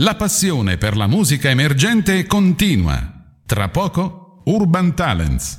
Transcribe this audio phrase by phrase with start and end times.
[0.00, 3.14] La passione per la musica emergente continua.
[3.44, 5.58] Tra poco, Urban Talents.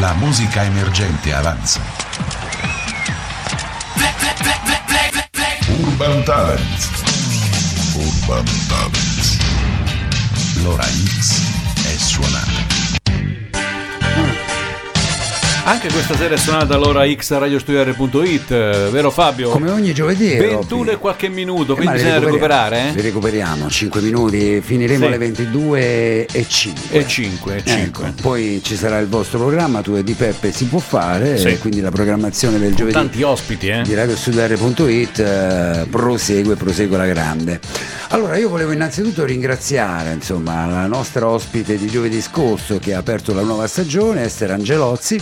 [0.00, 1.80] La musica emergente avanza.
[5.68, 6.90] Urban Talents.
[7.94, 9.38] Urban Talents.
[10.62, 11.65] L'ora X
[12.16, 12.85] è suonata.
[15.68, 19.48] Anche questa sera è suonata l'ora X a radiostudiare.it, eh, vero Fabio?
[19.50, 20.36] Come ogni giovedì.
[20.36, 23.02] 21 e qualche minuto, Eh, quindi li bisogna recuperare, Li eh?
[23.02, 25.06] recuperiamo, 5 minuti, finiremo Sì.
[25.06, 26.96] alle 22 e 5.
[26.98, 28.14] E 5, e 5.
[28.22, 31.58] poi ci sarà il vostro programma, tu e di Peppe si può fare, Sì.
[31.58, 33.82] quindi la programmazione del giovedì Tanti ospiti, eh?
[33.82, 37.58] di radiostudiare.it eh, prosegue, prosegue la grande.
[38.10, 43.34] Allora io volevo innanzitutto ringraziare insomma, la nostra ospite di giovedì scorso che ha aperto
[43.34, 45.20] la nuova stagione, Esther Angelozzi.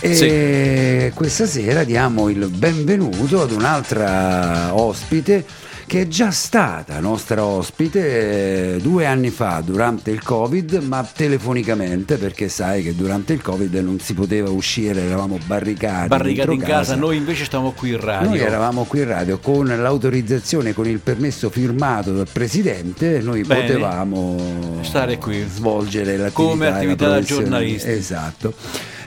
[0.00, 5.44] E questa sera diamo il benvenuto ad un'altra ospite
[5.92, 12.16] che è già stata nostra ospite eh, due anni fa durante il Covid, ma telefonicamente
[12.16, 16.08] perché sai che durante il Covid non si poteva uscire, eravamo barricati.
[16.08, 18.30] Barricati in casa, noi invece stavamo qui in radio.
[18.30, 23.60] noi eravamo qui in radio con l'autorizzazione, con il permesso firmato dal presidente, noi Bene.
[23.60, 25.44] potevamo Stare qui.
[25.46, 27.90] svolgere l'attività Come attività da giornalisti.
[27.90, 28.54] Esatto.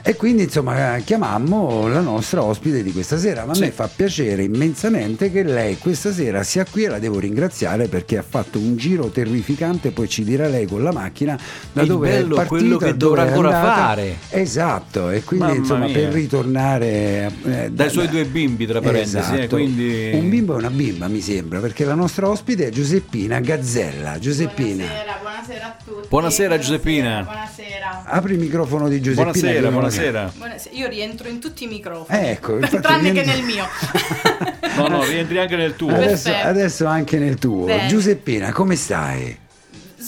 [0.08, 3.72] E quindi insomma chiamammo la nostra ospite di questa sera, ma a me Sì.
[3.72, 8.22] fa piacere immensamente che lei questa sera sia qui e la devo ringraziare perché ha
[8.22, 11.36] fatto un giro terrificante, poi ci dirà lei con la macchina
[11.72, 13.74] da Il dove bello è partita, quello che dovrà ancora andata.
[13.74, 14.16] fare.
[14.30, 15.94] Esatto, e quindi Mamma insomma mia.
[15.94, 16.86] per ritornare
[17.26, 19.56] eh, Dai da- suoi due bimbi, tra parentesi, eh, Esatto.
[19.56, 20.10] quindi...
[20.14, 24.20] Un bimbo e una bimba mi sembra, perché la nostra ospite è Giuseppina Gazzella.
[24.20, 26.08] Giuseppina, Buonasera, buonasera a tutti.
[26.08, 27.22] Buonasera, Giuseppina.
[27.22, 28.02] Buonasera.
[28.04, 29.32] apri il microfono di Giuseppina.
[29.32, 30.32] che Buonasera, buonasera.
[30.34, 30.74] Buonasera.
[30.74, 32.18] Io rientro in tutti i microfoni.
[32.18, 33.64] Eh, ecco, tranne che rientro- nel mio.
[34.76, 35.94] No, no, rientri anche nel tuo.
[35.94, 37.64] Adesso, adesso anche nel tuo.
[37.64, 37.86] Bene.
[37.88, 39.38] Giuseppina, come stai?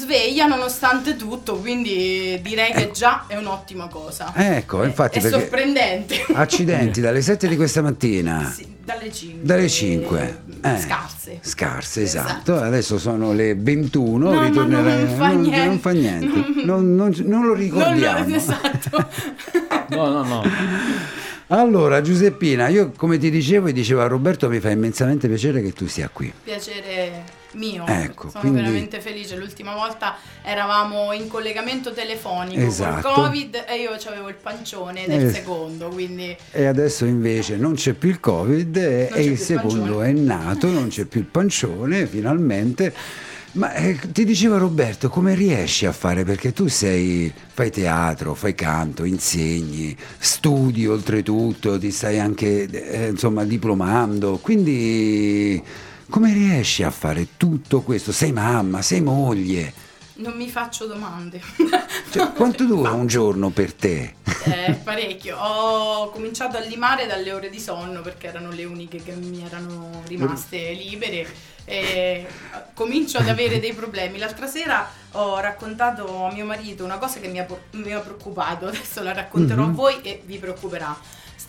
[0.09, 4.33] Sveglia nonostante tutto, quindi direi che già è un'ottima cosa.
[4.35, 6.25] Ecco, infatti è sorprendente.
[6.33, 8.51] Accidenti, dalle 7 di questa mattina.
[8.51, 9.41] Sì, dalle 5.
[9.43, 10.43] Dalle 5.
[10.63, 11.39] Eh, Scarse.
[11.43, 12.31] Scarse, esatto.
[12.55, 12.57] Esatto.
[12.57, 14.31] Adesso sono le 21.
[14.33, 15.65] No, no, no, non fa niente.
[15.67, 16.47] non fa niente.
[16.65, 18.27] Non, non- non lo Non ricordiamo.
[18.27, 19.09] lo, esatto.
[19.91, 20.43] No, no, no.
[21.49, 25.87] Allora, Giuseppina, io come ti dicevo e diceva Roberto, mi fa immensamente piacere che tu
[25.87, 26.31] sia qui.
[26.45, 27.84] Piacere mio.
[27.86, 29.36] Ecco, Sono quindi- veramente felice.
[29.36, 33.09] L'ultima volta eravamo in collegamento telefonico Esatto.
[33.10, 35.32] col Covid e io avevo il pancione del Eh.
[35.32, 39.97] secondo, quindi E adesso invece non c'è più il Covid e, e il il secondo
[39.98, 40.09] pancione.
[40.09, 42.94] è nato, non c'è più il pancione finalmente.
[43.53, 46.22] Ma eh, ti diceva Roberto, come riesci a fare?
[46.22, 53.44] Perché tu sei, fai teatro, fai canto, insegni, studi oltretutto, ti stai anche eh, insomma
[53.44, 55.60] diplomando, quindi
[56.09, 58.13] come riesci a fare tutto questo?
[58.13, 59.73] Sei mamma, sei moglie.
[60.17, 61.41] non mi faccio domande.
[62.11, 64.15] Cioè, quanto dura un giorno per te?
[64.45, 65.37] Eh, parecchio.
[65.39, 70.03] Ho cominciato a limare dalle ore di sonno perché erano le uniche che mi erano
[70.07, 71.27] rimaste libere.
[71.65, 72.27] E
[72.73, 74.19] comincio ad avere dei problemi.
[74.19, 78.67] L'altra sera ho raccontato a mio marito una cosa che mi ha, mi ha preoccupato.
[78.67, 80.97] Adesso la racconterò a voi e vi preoccuperà.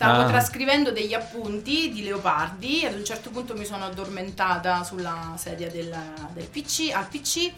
[0.02, 0.28] Stavo Ah.
[0.28, 5.68] trascrivendo degli appunti di Leopardi e ad un certo punto mi sono addormentata sulla sedia
[5.70, 5.94] del,
[6.32, 7.52] del PC, al PC.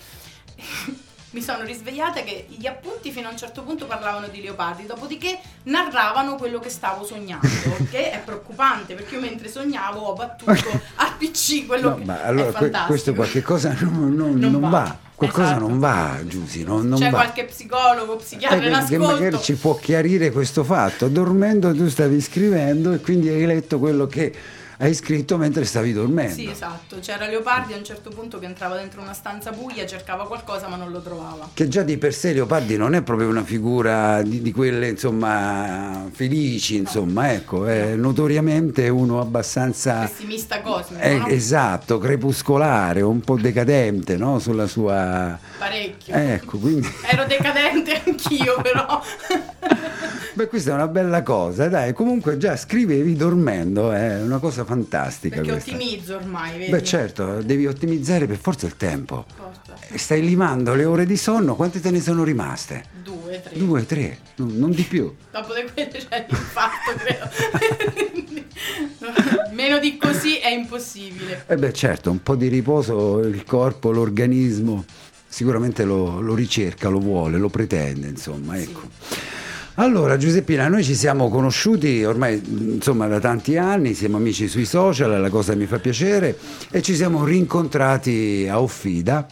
[1.33, 5.39] Mi sono risvegliata che gli appunti fino a un certo punto parlavano di leopardi, dopodiché
[5.63, 7.47] narravano quello che stavo sognando,
[7.91, 10.51] che è preoccupante perché io mentre sognavo ho battuto
[10.97, 12.87] al PC quello No, che ma allora è fantastico.
[12.87, 14.69] questo qualche cosa non, non- Non non va.
[14.69, 14.99] va.
[15.29, 15.69] Qualcosa Esatto.
[15.69, 17.19] non va, Giusy, non, non C'è va.
[17.19, 21.09] qualche psicologo, psichiatra Eh, che- magari ci può chiarire questo fatto.
[21.09, 24.33] Dormendo tu stavi scrivendo e quindi hai letto quello che
[24.83, 26.35] hai scritto mentre stavi dormendo.
[26.35, 26.99] Sì, esatto.
[26.99, 30.75] C'era Leopardi a un certo punto che entrava dentro una stanza buia, cercava qualcosa ma
[30.75, 31.51] non lo trovava.
[31.55, 36.09] Che già di per sé Leopardi non è proprio una figura di, di quelle insomma
[36.11, 41.27] felici, insomma, ecco, è notoriamente uno abbastanza Pessimista cosmico, eh, no?
[41.29, 44.41] esatto, crepuscolare, un po' decadente, no?
[44.41, 46.13] Sulla sua Parecchio.
[46.13, 49.01] Ecco, quindi Ero decadente anch'io, però.
[50.35, 51.93] Beh, questa è una bella cosa, dai.
[51.93, 55.71] Comunque già scrivevi dormendo, è una cosa fantastica Perché questa.
[55.73, 56.71] ottimizzo ormai, vedi?
[56.71, 59.27] Beh, certo, devi ottimizzare per forza il tempo.
[59.37, 59.75] Forza.
[59.89, 62.85] E Stai limando le ore di sonno, quante te ne sono rimaste?
[63.03, 63.59] Due, tre.
[63.59, 65.15] Due, tre, non non di più.
[65.31, 67.29] Dopo di quelle c'è l'infarto, credo.
[69.53, 71.45] Meno di così è impossibile.
[71.47, 74.85] E beh, certo, un po' di riposo, il corpo, l'organismo
[75.29, 78.89] sicuramente lo, lo ricerca, lo vuole, lo pretende, insomma, ecco.
[79.77, 82.43] Allora Giuseppina, noi ci siamo conosciuti ormai
[82.75, 86.37] insomma da tanti anni, siamo amici sui social, la cosa mi fa piacere
[86.71, 89.27] e ci siamo rincontrati a Offida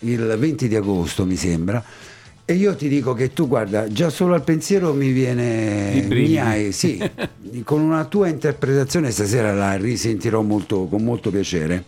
[0.00, 1.84] il 20 di agosto mi sembra.
[2.46, 6.72] E io ti dico che tu guarda, già solo al pensiero mi viene mi hai,
[6.72, 6.98] sì,
[7.62, 11.84] con una tua interpretazione stasera la risentirò molto, con molto piacere.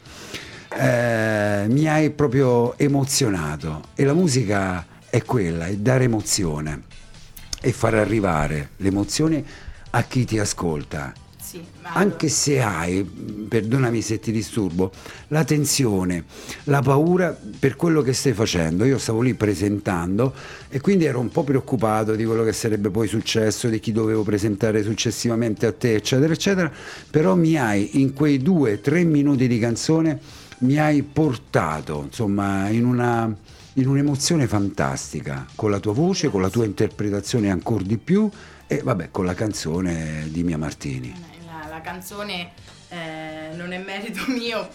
[0.79, 6.83] Eh, mi hai proprio emozionato e la musica è quella, è dare emozione
[7.61, 9.45] e far arrivare le emozioni
[9.91, 11.13] a chi ti ascolta.
[11.47, 14.91] Sì, Anche se hai, perdonami se ti disturbo,
[15.29, 16.25] la tensione,
[16.65, 18.85] la paura per quello che stai facendo.
[18.85, 20.35] Io stavo lì presentando
[20.69, 24.25] e quindi ero un po' preoccupato di quello che sarebbe poi successo, di chi dovevo
[24.25, 26.73] presentare successivamente a te, eccetera, eccetera.
[27.13, 30.19] Però mi hai in quei due, tre minuti di canzone,
[30.59, 33.33] mi hai portato, insomma, in una
[33.79, 38.29] in un'emozione fantastica, con la tua voce, con la tua interpretazione ancora di più
[38.67, 41.15] e vabbè con la canzone di Mia Martini.
[41.45, 42.53] La, la canzone
[42.89, 44.67] eh, non è merito mio,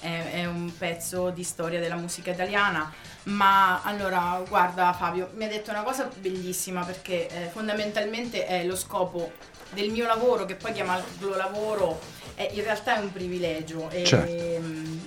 [0.00, 2.90] è, è un pezzo di storia della musica italiana,
[3.24, 8.76] ma allora guarda Fabio, mi ha detto una cosa bellissima perché eh, fondamentalmente è lo
[8.76, 9.32] scopo
[9.74, 12.00] del mio lavoro, che poi chiamarlo lavoro
[12.34, 13.90] è, in realtà è un privilegio.
[13.90, 14.62] E, Certo.
[14.62, 14.98] mm,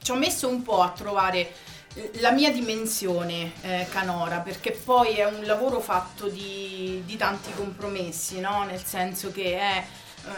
[0.00, 1.72] ci ho messo un po' a trovare
[2.14, 8.40] la mia dimensione eh, canora perché poi è un lavoro fatto di, di tanti compromessi
[8.40, 8.64] no?
[8.64, 9.84] nel senso che è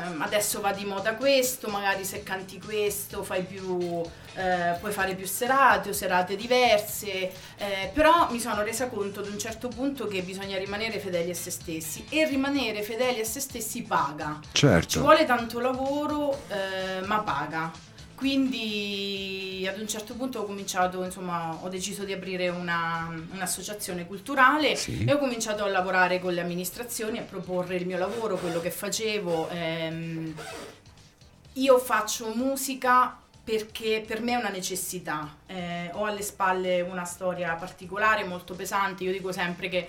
[0.02, 4.02] ehm, adesso va di moda questo magari se canti questo fai più
[4.34, 9.28] eh, puoi fare più serate o serate diverse eh, però mi sono resa conto ad
[9.28, 13.40] un certo punto che bisogna rimanere fedeli a se stessi e rimanere fedeli a se
[13.40, 15.00] stessi paga ci Certo.
[15.00, 17.94] vuole tanto lavoro, eh, ma paga.
[18.16, 24.74] Quindi ad un certo punto ho cominciato, insomma, ho deciso di aprire una- un'associazione culturale
[24.76, 25.04] Sì.
[25.04, 28.70] e ho cominciato a lavorare con le amministrazioni, a proporre il mio lavoro, quello che
[28.70, 29.48] facevo.
[29.50, 30.34] ehm.
[31.58, 35.36] io faccio musica perché per me è una necessità.
[35.46, 39.04] Eh, ho alle spalle una storia particolare, molto pesante.
[39.04, 39.88] Io dico sempre che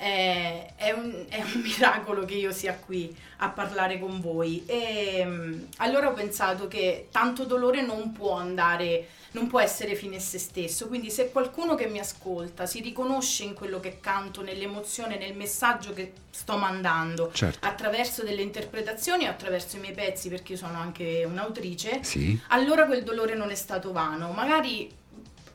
[0.00, 4.62] è, è un, è un miracolo che io sia qui a parlare con voi.
[4.64, 10.16] E mm, allora ho pensato che tanto dolore non può andare, non può essere fine
[10.16, 10.88] a se stesso.
[10.88, 15.92] Quindi se qualcuno che mi ascolta si riconosce in quello che canto, nell'emozione, nel messaggio
[15.92, 17.66] che sto mandando, Certo.
[17.66, 22.40] attraverso delle interpretazioni o attraverso i miei pezzi, perché io sono anche un'autrice, Sì.
[22.48, 24.30] allora quel dolore non è stato vano.
[24.32, 24.96] Magari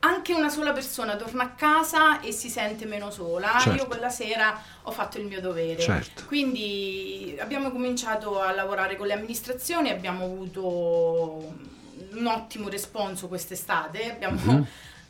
[0.06, 3.58] anche una sola persona torna a casa e si sente meno sola.
[3.58, 3.78] Certo.
[3.82, 5.80] Io quella sera ho fatto il mio dovere.
[5.80, 6.24] Certo.
[6.26, 11.54] Quindi abbiamo cominciato a lavorare con le amministrazioni, abbiamo avuto
[12.12, 14.12] un ottimo responso quest'estate.
[14.12, 14.66] Abbiamo, Mhm.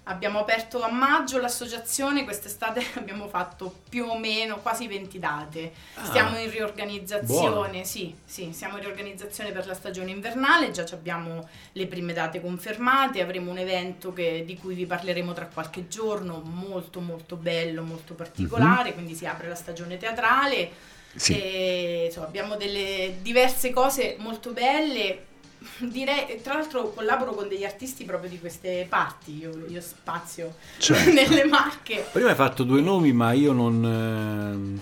[0.08, 5.72] Abbiamo aperto a maggio l'associazione, quest'estate abbiamo fatto più o meno quasi 20 date.
[5.94, 11.48] Ah, Stiamo in riorganizzazione, sì, sì, siamo in riorganizzazione per la stagione invernale, già abbiamo
[11.72, 16.40] le prime date confermate, avremo un evento che- di cui vi parleremo tra qualche giorno,
[16.44, 20.70] molto molto bello, molto particolare, quindi si apre la stagione teatrale
[21.16, 21.32] Sì.
[21.40, 25.34] e insomma, abbiamo delle diverse cose molto belle.
[25.78, 31.10] Direi, tra l'altro collaboro con degli artisti proprio di queste parti, io, io spazio Certo.
[31.12, 32.06] nelle marche.
[32.12, 34.80] Prima hai fatto due nomi, ma io non.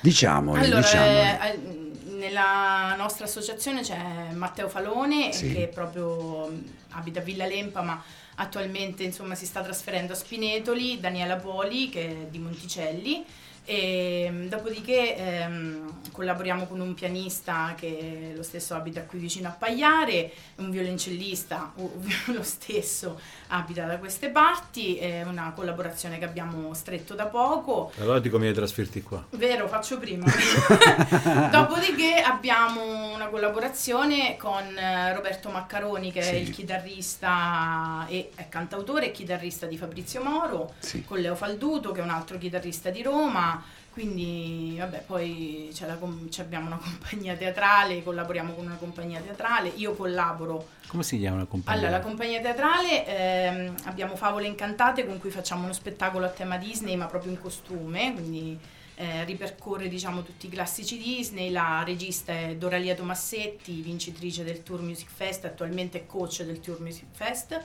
[0.00, 1.18] Diciamoli, Allora, diciamoli.
[1.18, 5.52] eh, eh, nella nostra associazione c'è Matteo Falone Sì.
[5.52, 8.00] che proprio mh, abita a Villa Lempa ma
[8.36, 13.24] attualmente insomma si sta trasferendo a Spinetoli, Daniela Poli che è di Monticelli
[13.66, 19.50] e mh, dopodiché ehm, collaboriamo con un pianista che lo stesso abita qui vicino a
[19.50, 26.72] Pagliare, un violoncellista ovvio lo stesso abita da queste parti, è una collaborazione che abbiamo
[26.74, 27.92] stretto da poco.
[27.98, 29.24] Allora mi hai trasferti qua.
[29.30, 30.24] Vero, faccio prima.
[31.50, 36.34] Dopodiché abbiamo una collaborazione con eh, Roberto Maccaroni che è Sì.
[36.36, 41.04] il chitarrista e è cantautore e chitarrista di Fabrizio Moro, Sì.
[41.04, 43.55] con Leo Falduto che è un altro chitarrista di Roma.
[43.96, 49.70] Quindi, vabbè, poi c'è la com- abbiamo una compagnia teatrale, collaboriamo con una compagnia teatrale.
[49.76, 51.80] Io collaboro Come si chiama la compagnia?
[51.80, 56.58] allora, la compagnia teatrale ehm, abbiamo Favole Incantate con cui facciamo uno spettacolo a tema
[56.58, 58.58] Disney, ma proprio in costume, quindi
[58.96, 61.50] eh, ripercorre diciamo tutti i classici Disney.
[61.50, 67.06] La regista è Doralia Tomassetti, vincitrice del Tour Music Fest, attualmente coach del Tour Music
[67.12, 67.58] Fest.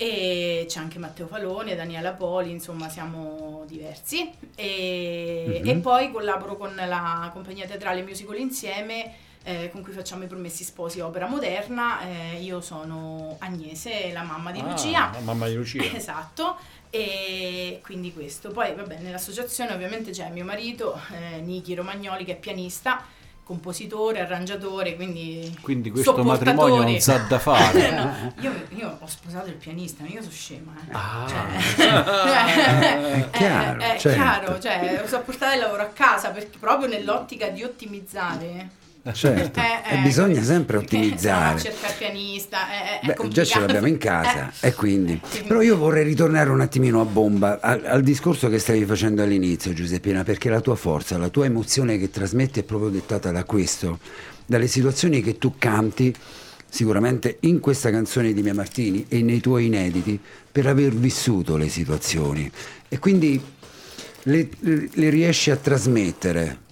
[0.00, 4.30] E c'è anche Matteo Falone, Daniela Poli, insomma siamo diversi.
[4.54, 5.68] E, Mhm.
[5.68, 9.12] e poi collaboro con la compagnia teatrale Musical Insieme
[9.42, 12.00] eh, con cui facciamo i Promessi Sposi Opera Moderna.
[12.02, 15.10] Eh, io sono Agnese, la mamma di Ah, Lucia.
[15.12, 15.82] la mamma di Lucia.
[15.96, 16.56] Esatto,
[16.90, 18.50] e quindi questo.
[18.50, 23.02] Poi, vabbè, nell'associazione ovviamente c'è mio marito, eh, Niki Romagnoli, che è pianista,
[23.48, 25.56] compositore, arrangiatore, quindi...
[25.62, 27.86] Quindi questo matrimonio non sa da fare.
[27.98, 30.72] No, io, io ho sposato il pianista, mica sono scema.
[30.86, 30.92] Eh.
[30.92, 31.26] Ah.
[31.26, 34.20] Cioè, È chiaro, è, è certo.
[34.20, 38.68] chiaro, cioè, so portare il lavoro a casa perché proprio nell'ottica di ottimizzare.
[39.12, 41.54] Certo, Eh, eh, bisogna sempre perché ottimizzare.
[41.54, 44.68] no cercare pianista è, è Beh, già ce l'abbiamo in casa Eh.
[44.68, 45.18] e quindi.
[45.28, 45.42] Sì.
[45.44, 49.72] Però io vorrei ritornare un attimino a bomba al, al discorso che stavi facendo all'inizio,
[49.72, 53.98] Giuseppina, perché la tua forza, la tua emozione che trasmetti è proprio dettata da questo,
[54.44, 56.14] dalle situazioni che tu canti,
[56.68, 60.20] sicuramente in questa canzone di Mia Martini e nei tuoi inediti,
[60.52, 62.50] per aver vissuto le situazioni.
[62.88, 63.40] E quindi
[64.24, 66.66] le, le riesci a trasmettere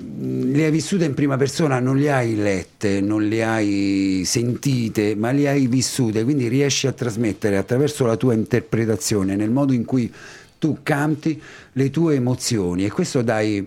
[0.00, 5.32] le hai vissute in prima persona, non le hai lette, non le hai sentite, ma
[5.32, 10.12] le hai vissute, quindi riesci a trasmettere attraverso la tua interpretazione, nel modo in cui
[10.58, 11.40] tu canti,
[11.72, 12.84] le tue emozioni.
[12.84, 13.66] E questo dai...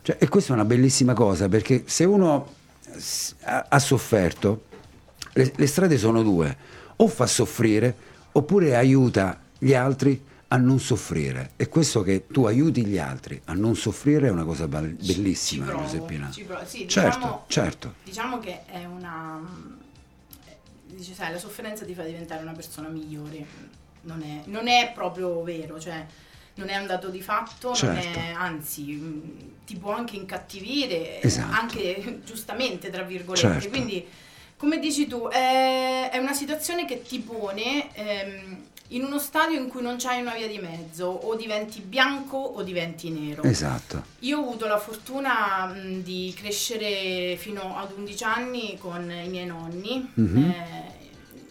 [0.00, 2.54] Cioè, e questa è una bellissima cosa perché se uno
[3.44, 4.64] ha sofferto,
[5.34, 6.56] le, le strade sono due,
[6.96, 7.94] o fa soffrire
[8.32, 11.52] oppure aiuta gli altri a non soffrire.
[11.56, 15.70] E questo che tu aiuti gli altri a non soffrire è una cosa bellissima, Ci
[15.70, 16.30] provo, Giuseppina.
[16.30, 16.64] ci provo.
[16.66, 17.94] Sì, certo, diciamo- certo.
[18.04, 19.40] Diciamo che è una...
[20.46, 23.44] eh, Dice, sai, la sofferenza ti fa diventare una persona migliore.
[24.02, 26.06] Non è, non è proprio vero, cioè
[26.54, 28.18] non è un dato di fatto, Certo.
[28.18, 31.52] è, anzi ti può anche incattivire, Esatto.
[31.54, 33.46] anche giustamente, tra virgolette.
[33.48, 33.68] Certo.
[33.68, 34.04] Quindi,
[34.56, 39.68] come dici tu, è, è una situazione che ti pone ehm, in uno stadio in
[39.68, 43.42] cui non c'hai una via di mezzo, o diventi bianco o diventi nero.
[43.42, 44.02] Esatto.
[44.20, 49.46] Io ho avuto la fortuna mh, di crescere fino ad 11 anni con i miei
[49.46, 50.10] nonni.
[50.14, 50.38] Mhm.
[50.38, 50.96] Eh,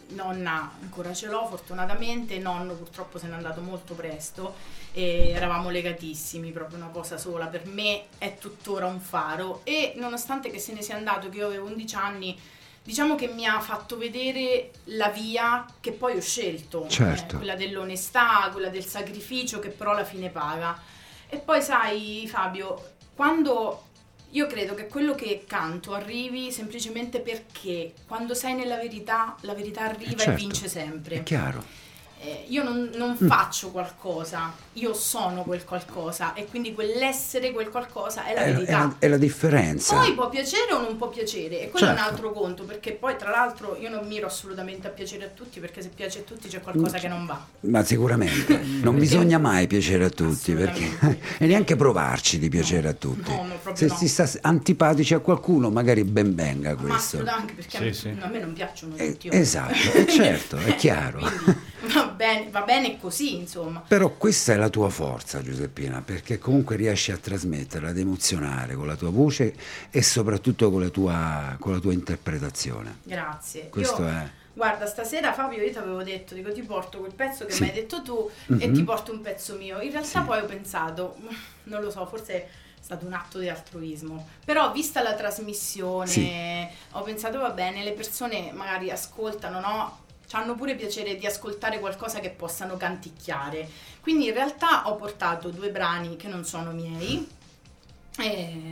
[0.10, 4.56] nonna ancora ce l'ho fortunatamente, nonno purtroppo se n'è andato molto presto
[4.94, 7.48] e eravamo legatissimi, proprio una cosa sola.
[7.48, 11.46] Per me è tuttora un faro e nonostante che se ne sia andato, che io
[11.48, 12.40] avevo 11 anni,
[12.88, 17.34] diciamo che mi ha fatto vedere la via che poi ho scelto, Certo.
[17.36, 20.82] eh, quella dell'onestà, quella del sacrificio che però alla fine paga.
[21.28, 23.88] E poi sai Fabio, quando
[24.30, 29.82] io credo che quello che canto arrivi semplicemente perché quando sei nella verità, la verità
[29.82, 31.16] arriva certo, e vince sempre.
[31.18, 31.62] È chiaro.
[32.20, 33.28] Eh, io non, non Mm.
[33.28, 38.54] faccio qualcosa, io sono quel qualcosa e quindi quell'essere quel qualcosa è la È, è
[38.54, 38.78] verità.
[38.80, 39.96] la, è la differenza.
[39.98, 42.12] Poi può piacere o non può piacere, e quello è un Certo.
[42.12, 45.82] altro conto, perché poi tra l'altro io non miro assolutamente a piacere a tutti, perché
[45.84, 47.40] se piace a tutti c'è qualcosa che non va.
[47.62, 50.98] Ma sicuramente non bisogna mai piacere a tutti perché,
[51.38, 53.30] e neanche provarci di piacere a tutti.
[53.30, 53.96] No, no, Se no.
[53.96, 56.96] si sta antipatici a qualcuno, magari ben venga Ma questo.
[57.18, 58.18] assolutamente, perché a, Sì, me, sì.
[58.22, 59.30] a me non piacciono Eh, tutti.
[59.32, 61.20] esatto, eh, certo, è chiaro.
[61.80, 63.82] Quindi bene, va bene così, insomma.
[63.88, 68.88] Però questa è la tua forza, Giuseppina, perché comunque riesci a trasmetterla, ad emozionare con
[68.88, 69.54] la tua voce
[69.90, 72.98] e soprattutto con la tua, con la tua interpretazione.
[73.04, 73.70] Grazie.
[73.70, 74.30] Questo Io- è.
[74.58, 77.62] Guarda, stasera Fabio io ti avevo detto, dico ti porto quel pezzo che Sì.
[77.62, 78.28] mi hai detto tu
[78.60, 78.74] e Mhm.
[78.74, 79.80] ti porto un pezzo mio.
[79.82, 80.26] In realtà Sì.
[80.26, 81.16] poi ho pensato,
[81.66, 82.48] non lo so, forse è
[82.82, 86.68] stato un atto di altruismo, però vista la trasmissione Sì.
[86.94, 90.00] ho pensato va bene, le persone magari ascoltano, no?
[90.32, 93.68] Hanno pure piacere di ascoltare qualcosa che possano canticchiare.
[94.02, 97.26] Quindi in realtà ho portato due brani che non sono miei,
[98.20, 98.68] eh,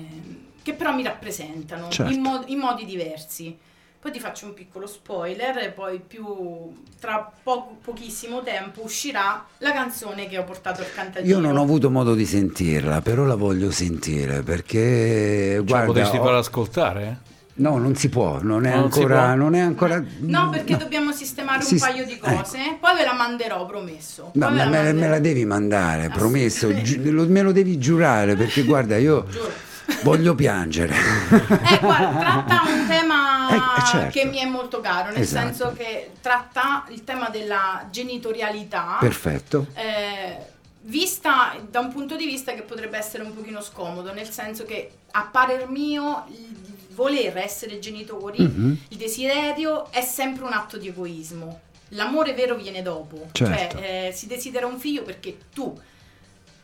[0.62, 2.12] che però mi rappresentano Certo.
[2.12, 3.58] in, mo- in modi diversi.
[4.00, 9.72] Poi ti faccio un piccolo spoiler e poi più tra po- pochissimo tempo uscirà la
[9.72, 11.40] canzone che ho portato al cantagiro.
[11.40, 16.18] Io non ho avuto modo di sentirla, però la voglio sentire perché la guarda, potresti
[16.18, 17.04] ho- far ascoltare?
[17.30, 17.34] eh?
[17.56, 19.36] No, non si può, non è Non si ancora, può?
[19.36, 22.30] non è ancora No, perché dobbiamo sistemare un Sis- paio di ecco.
[22.34, 24.32] cose, poi ve la manderò, promesso.
[24.34, 25.10] No, ma la me, me manderò.
[25.12, 29.26] la devi mandare, promesso, gi- lo- me lo devi giurare perché guarda, io
[30.04, 30.94] voglio piangere.
[31.66, 34.12] Eh, guarda, tratta un tema Eh, eh, certo.
[34.20, 35.46] che mi è molto caro, nel Esatto.
[35.48, 38.98] senso che tratta il tema della genitorialità.
[39.00, 39.68] Perfetto.
[39.76, 40.54] eh,
[40.88, 44.92] vista da un punto di vista che potrebbe essere un pochino scomodo, nel senso che
[45.12, 48.78] a parer mio il voler essere genitori, Mhm.
[48.90, 51.60] il desiderio è sempre un atto di egoismo.
[51.90, 53.78] L'amore vero viene dopo, Certo.
[53.78, 55.78] cioè eh, si desidera un figlio perché tu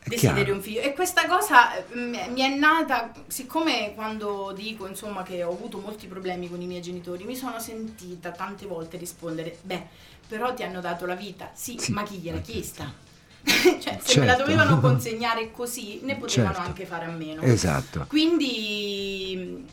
[0.04, 1.84] desideri un figlio e questa cosa eh,
[2.28, 6.82] mi è nata siccome quando dico insomma che ho avuto molti problemi con i miei
[6.82, 9.86] genitori mi sono sentita tante volte rispondere beh
[10.26, 11.92] però ti hanno dato la vita sì, Sì.
[11.92, 12.92] ma chi gliel'ha chiesta
[13.44, 14.38] cioè se me la Certo.
[14.38, 16.68] dovevano consegnare così ne potevano Certo.
[16.68, 18.04] anche fare a meno Esatto.
[18.08, 19.64] quindi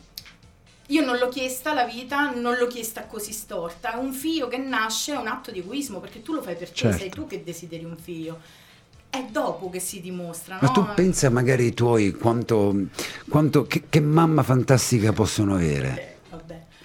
[0.89, 3.97] io non l'ho chiesta la vita, non l'ho chiesta così storta.
[3.97, 6.75] Un figlio che nasce è un atto di egoismo perché tu lo fai per te,
[6.75, 6.97] Certo.
[6.97, 8.39] sei tu che desideri un figlio.
[9.09, 10.73] È dopo che si dimostra, Ma no?
[10.73, 12.75] tu pensa magari i tuoi quanto,
[13.27, 16.08] quanto che, che mamma fantastica possono avere?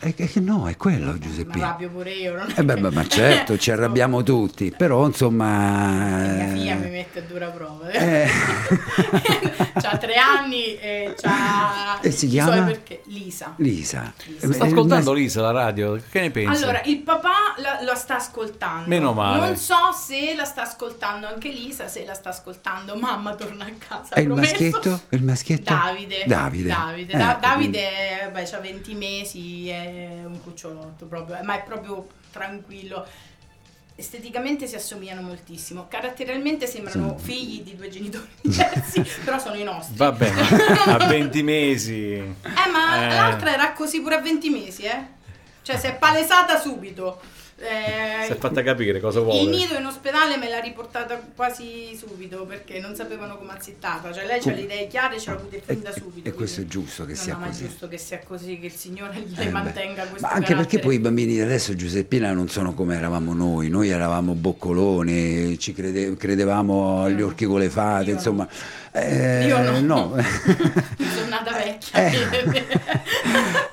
[0.07, 1.65] Eh, E che, no, è quello mi Giuseppino.
[1.65, 2.35] arrabbio pure io.
[2.37, 6.09] Non è Eh beh, beh, ma certo, ci arrabbiamo tutti, però insomma...
[6.35, 7.89] Mia figlia eh, mi mette a dura prova.
[7.91, 8.29] eh,
[9.81, 12.01] c'ha tre anni e c'ha...
[12.01, 12.53] E si chiama?
[12.53, 13.55] suoi perché- Lisa.
[13.57, 14.13] Lisa.
[14.27, 14.53] Lisa.
[14.53, 15.99] Sta Eh, ascoltando ma- Lisa la radio?
[16.11, 16.63] Che ne pensi?
[16.63, 18.89] Allora, il papà la, lo sta ascoltando.
[18.89, 19.47] Meno male.
[19.47, 22.95] Non so se la sta ascoltando anche Lisa, se la sta ascoltando.
[22.97, 24.15] Mamma torna a casa.
[24.15, 24.51] E il promesso.
[24.53, 25.01] maschietto?
[25.11, 25.73] Il maschietto?
[25.73, 26.25] Davide.
[26.27, 26.69] Davide.
[26.69, 29.94] Davide, Eh, Da- Davide beh, ha 20 mesi, è
[30.25, 33.07] un cucciolotto proprio, ma è proprio tranquillo.
[33.97, 39.97] Esteticamente si assomigliano moltissimo, caratterialmente sembrano figli di due genitori diversi, però sono i nostri.
[39.97, 42.13] Va bene, a 20 mesi.
[42.15, 42.35] Eh,
[42.73, 43.15] ma Eh.
[43.15, 45.07] l'altra era così pure a 20 mesi, eh?
[45.63, 47.21] Cioè, si è palesata subito.
[47.57, 49.49] Eh, Si è fatta capire cosa il vuole.
[49.49, 54.13] nido in ospedale me l'ha riportata quasi subito perché non sapevano come azzittata.
[54.13, 56.29] Cioè, lei ha le idee chiare, ce l'ha avute fin da subito.
[56.29, 57.65] e questo è giusto che No, sia no, ma così.
[57.65, 59.51] è giusto che sia così, che il Signore gli Eh, beh.
[59.51, 60.83] mantenga questo Ma anche perché carattere.
[60.83, 63.69] poi i bambini di adesso, Giuseppina, non sono come eravamo noi.
[63.69, 68.49] Noi eravamo boccoloni, ci crede- credevamo agli orchi con le fate, Io no.
[68.97, 69.81] Eh, Io no.
[69.81, 70.15] no.
[70.23, 72.11] sono nata vecchia.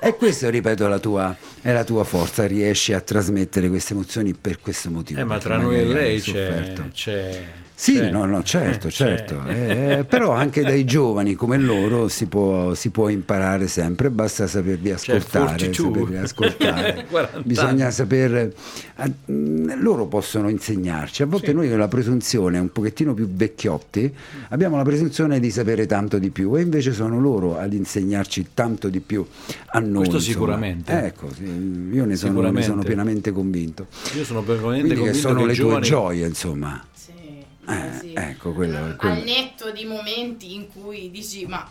[0.00, 4.34] e questo, ripeto, è la, tua, è la tua forza, riesci a trasmettere queste emozioni
[4.34, 5.20] per questo motivo.
[5.20, 7.44] Eh, ma tra noi e lei c'è, c'è.
[7.82, 8.10] Sì, c'è.
[8.12, 9.42] no, no, certo, Eh, certo.
[9.44, 9.98] c'è.
[9.98, 14.90] Eh, però anche dai giovani come loro si può, si può imparare sempre, basta sapervi
[14.94, 15.72] C'è ascoltare.
[15.74, 17.06] sapervi ascoltare.
[17.10, 17.92] 40 Bisogna anni.
[17.92, 18.34] saper.
[18.36, 21.22] eh, mh, loro possono insegnarci.
[21.24, 21.54] A volte Sì.
[21.54, 24.14] noi con la presunzione, un pochettino più vecchiotti,
[24.50, 28.90] abbiamo la presunzione di sapere tanto di più, e invece sono loro ad insegnarci tanto
[28.90, 29.26] di più
[29.72, 29.90] a noi.
[30.06, 30.20] Questo insomma.
[30.20, 30.92] sicuramente.
[31.04, 31.28] Ecco,
[31.92, 33.88] io ne sono, ne sono pienamente convinto.
[34.16, 35.84] Io sono pienamente Quindi che convinto sono che le i tue giovani...
[35.86, 36.84] gioie, insomma.
[37.68, 39.22] Eh, ecco, quello- Al quello.
[39.24, 41.68] netto di momenti in cui dici, ma.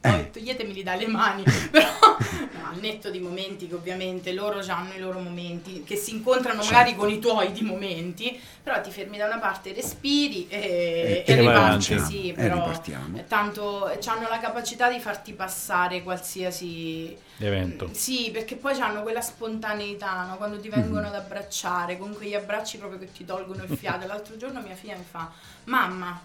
[0.00, 4.98] Poi toglietemeli dalle mani, però no, al netto di momenti che ovviamente loro hanno i
[4.98, 6.74] loro momenti, che si incontrano Certo.
[6.74, 11.24] magari con i tuoi di momenti, però ti fermi da una parte, respiri e, E-
[11.26, 13.18] e e vai riparti, sì, E però ripartiamo.
[13.18, 17.90] eh, tanto hanno la capacità di farti passare qualsiasi Evento.
[17.92, 20.36] sì, perché poi hanno quella spontaneità, no?
[20.36, 24.06] quando ti vengono ad abbracciare, con quegli abbracci proprio che ti tolgono il fiato.
[24.08, 25.30] L'altro giorno mia figlia mi fa,
[25.64, 26.20] mamma,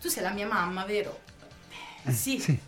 [0.00, 1.20] tu sei la mia mamma, vero?
[2.04, 2.38] Eh, sì.
[2.38, 2.58] sì.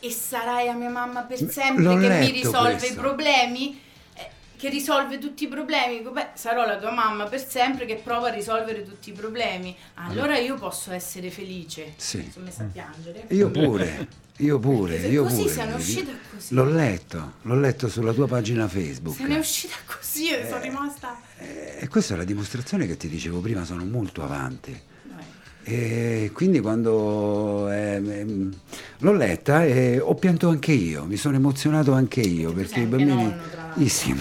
[0.00, 2.92] E sarai la mia mamma per L'ho sempre che mi risolve questo.
[2.92, 3.80] i problemi?
[4.14, 6.00] Eh, Che risolve tutti i problemi?
[6.00, 9.74] Beh, sarò la tua mamma per sempre che prova a risolvere tutti i problemi.
[9.94, 11.94] Allora io posso essere felice.
[11.96, 12.28] Sì.
[12.32, 13.24] Sono messa a piangere.
[13.30, 15.64] Io pure, io pure, io così pure.
[15.68, 16.54] è uscita così.
[16.54, 19.16] L'ho letto, l'ho letto sulla tua pagina Facebook.
[19.16, 21.20] Se ne è uscita così e sono rimasta...
[21.38, 24.80] Eh, E questa è la dimostrazione che ti dicevo prima, sono molto avanti.
[25.70, 28.50] E quindi quando ehm,
[29.00, 33.12] l'ho letta e ho pianto anche io, mi sono emozionato anche io perché i bambini...
[33.12, 34.14] nonno, sì,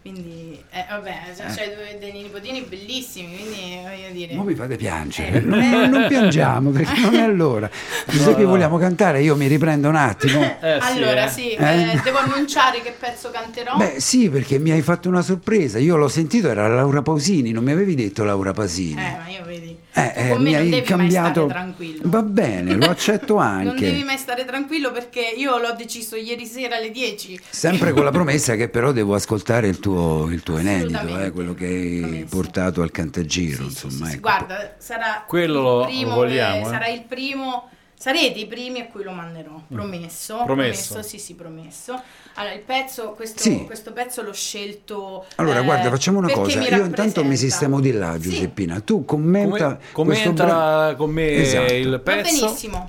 [0.00, 4.34] Quindi, eh, vabbè, cioè, c'hai due, dei nipotini bellissimi, quindi voglio dire...
[4.34, 5.70] Non mi fate piangere, Eh, non, eh.
[5.70, 7.68] non- non piangiamo perché non è l'ora.
[8.06, 8.48] Giuseppe, no.
[8.50, 9.20] vogliamo cantare?
[9.22, 10.40] Io mi riprendo un attimo.
[10.60, 11.30] Eh, sì, allora, eh.
[11.30, 11.94] sì, Eh?
[11.94, 13.76] eh, devo annunciare che pezzo canterò.
[13.76, 15.78] Beh, sì, perché mi hai fatto una sorpresa.
[15.80, 19.00] Io l'ho sentito, era Laura Pausini, non mi avevi detto Laura Pasini.
[19.00, 19.76] Eh, ma io vedi.
[19.98, 21.40] Eh, eh, con me mi non hai devi cambiato.
[21.40, 22.00] mai stare tranquillo.
[22.04, 23.64] Va bene, lo accetto anche.
[23.64, 27.40] Non devi mai stare tranquillo perché io l'ho deciso ieri sera alle 10.
[27.50, 31.54] Sempre con la promessa che però devo ascoltare il tuo, il tuo inedito, eh, quello
[31.54, 32.26] che hai Promesso.
[32.28, 34.04] portato al cantagiro, Sì, sì, insomma.
[34.04, 34.16] sì, sì.
[34.16, 34.20] ecco.
[34.20, 36.70] Guarda, sarà Quello lo- il primo lo vogliamo, che- eh.
[36.70, 37.68] sarà il primo
[38.00, 40.42] sarete i primi a cui lo manderò, promesso.
[40.44, 41.02] Promesso.
[41.02, 42.00] Sì, sì, promesso.
[42.40, 43.64] Allora, il pezzo, questo, Sì.
[43.66, 45.24] questo pezzo l'ho scelto.
[45.36, 46.60] Allora, eh, guarda, facciamo una cosa.
[46.68, 48.78] Io intanto mi sistemo di là, Sì, Giuseppina.
[48.80, 51.74] Tu commenta, Come- questo bra- con me Esatto.
[51.74, 52.44] il Va pezzo.
[52.46, 52.88] benissimo.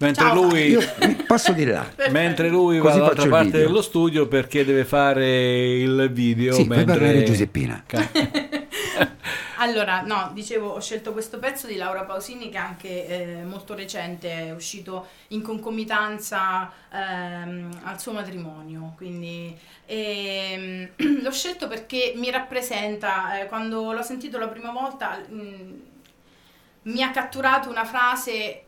[0.00, 0.80] Mentre Ciao, lui, Io
[1.26, 1.86] passo di là.
[2.10, 6.52] Mentre lui va dall'altra parte dello studio perché deve fare il video.
[6.54, 6.84] Sì, mentre...
[6.84, 7.82] parlare Giuseppina.
[7.86, 8.08] Ca-
[9.60, 14.32] Allora, no, dicevo, ho scelto questo pezzo di Laura Pausini che anche eh, molto recente
[14.32, 20.90] è uscito in concomitanza ehm, al suo matrimonio, quindi ehm,
[21.22, 25.80] l'ho scelto perché mi rappresenta, eh, quando l'ho sentito la prima volta mh,
[26.82, 28.64] mi ha catturato una frase,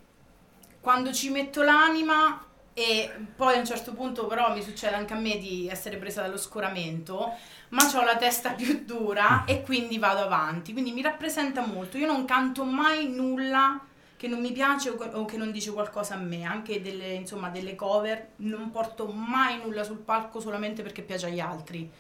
[0.81, 5.19] quando ci metto l'anima e poi a un certo punto però mi succede anche a
[5.19, 7.33] me di essere presa dallo scoramento,
[7.71, 11.99] ma ho la testa più dura e quindi vado avanti, quindi mi rappresenta molto.
[11.99, 13.81] Io non canto mai nulla
[14.17, 17.49] che non mi piace o, o che non dice qualcosa a me, anche delle, insomma,
[17.49, 21.91] delle cover, non porto mai nulla sul palco solamente perché piace agli altri,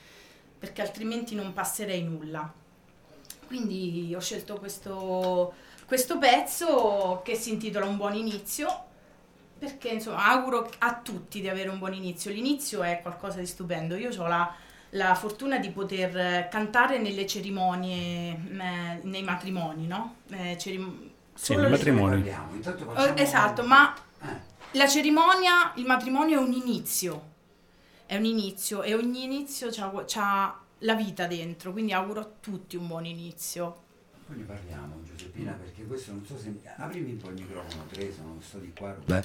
[0.59, 2.51] perché altrimenti non passerei nulla.
[3.47, 5.53] Quindi ho scelto questo,
[5.85, 8.85] questo pezzo che si intitola Un buon inizio,
[9.62, 12.33] perché insomma auguro a tutti di avere un buon inizio.
[12.33, 13.94] L'inizio è qualcosa di stupendo.
[13.94, 14.53] Io ho la,
[14.90, 20.16] la fortuna di poter cantare nelle cerimonie, eh, nei matrimoni, no?
[20.33, 22.14] Eh, cerim- Sì, solo nei le- matrimoni.
[22.16, 24.27] Parliamo, intanto eh, facciamo- esatto, ma Eh.
[24.72, 27.31] la cerimonia, il matrimonio è un inizio,
[28.07, 29.68] è un inizio e ogni inizio
[30.16, 33.82] ha la vita dentro, quindi auguro a tutti un buon inizio.
[34.33, 36.55] Poi ne parliamo Giuseppina perché questo non so se...
[36.77, 38.97] Aprimi un po' il microfono Teresa, non sto di qua.
[39.05, 39.23] Beh,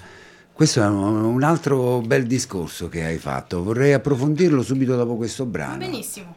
[0.52, 5.78] questo è un altro bel discorso che hai fatto, vorrei approfondirlo subito dopo questo brano.
[5.78, 6.36] benissimo,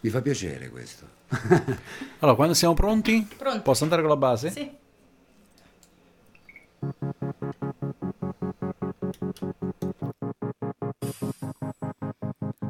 [0.00, 1.06] Mi fa piacere questo.
[2.18, 3.24] Allora, quando siamo pronti?
[3.36, 3.60] Pronti.
[3.60, 4.50] Posso andare con la base?
[4.50, 4.70] sì.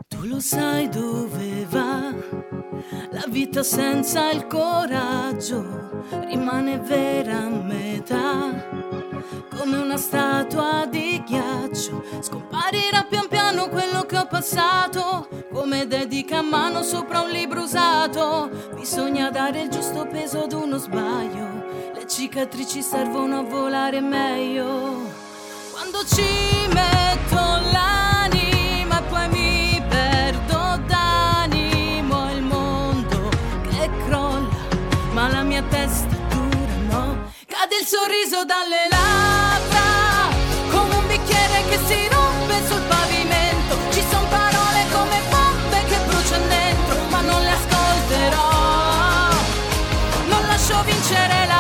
[0.08, 2.37] Tu lo sai dove va
[3.10, 8.66] la vita senza il coraggio, rimane vera a metà,
[9.56, 16.42] come una statua di ghiaccio, scomparirà pian piano quello che ho passato, come dedica a
[16.42, 22.82] mano sopra un libro usato, bisogna dare il giusto peso ad uno sbaglio, le cicatrici
[22.82, 25.26] servono a volare meglio.
[25.72, 26.22] Quando ci
[26.72, 28.07] metto l'anima
[35.58, 37.32] mia testa dura no.
[37.46, 40.30] Cade il sorriso dalle labbra,
[40.70, 43.76] come un bicchiere che si rompe sul pavimento.
[43.90, 48.50] Ci sono parole come bombe che bruciano dentro, ma non le ascolterò.
[50.28, 51.57] Non lascio vincere la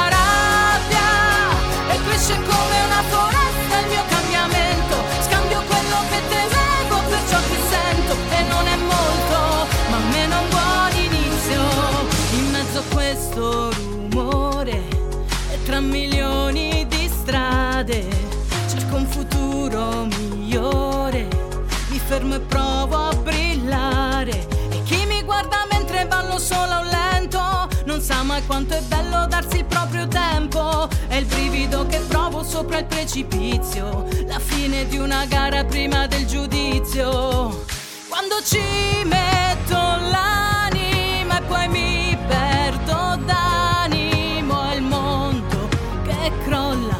[28.58, 30.88] quanto è bello darsi il proprio tempo.
[31.06, 36.26] È il brivido che provo sopra il precipizio, la fine di una gara prima del
[36.26, 37.64] giudizio.
[38.08, 38.58] Quando ci
[39.04, 45.68] metto l'anima e poi mi perdo d'animo, è il mondo
[46.02, 46.98] che crolla,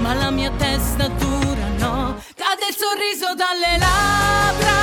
[0.00, 2.16] ma la mia testa dura no.
[2.34, 4.77] Cade il sorriso dalle labbra,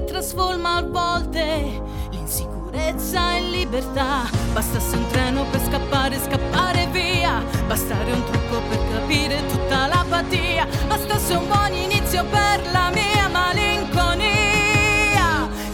[0.00, 4.28] che trasforma a volte l'insicurezza in libertà.
[4.52, 7.42] Bastasse un treno per scappare, scappare via.
[7.66, 10.66] Bastare un trucco per capire tutta l'apatia.
[10.86, 14.28] Bastasse un buon inizio per la mia malinconia.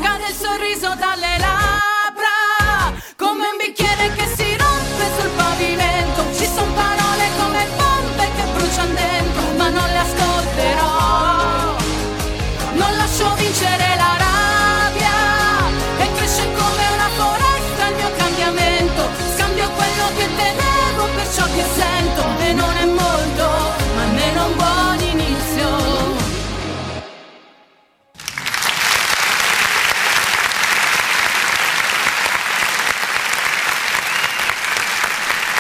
[0.00, 1.36] Cade il sorriso dalle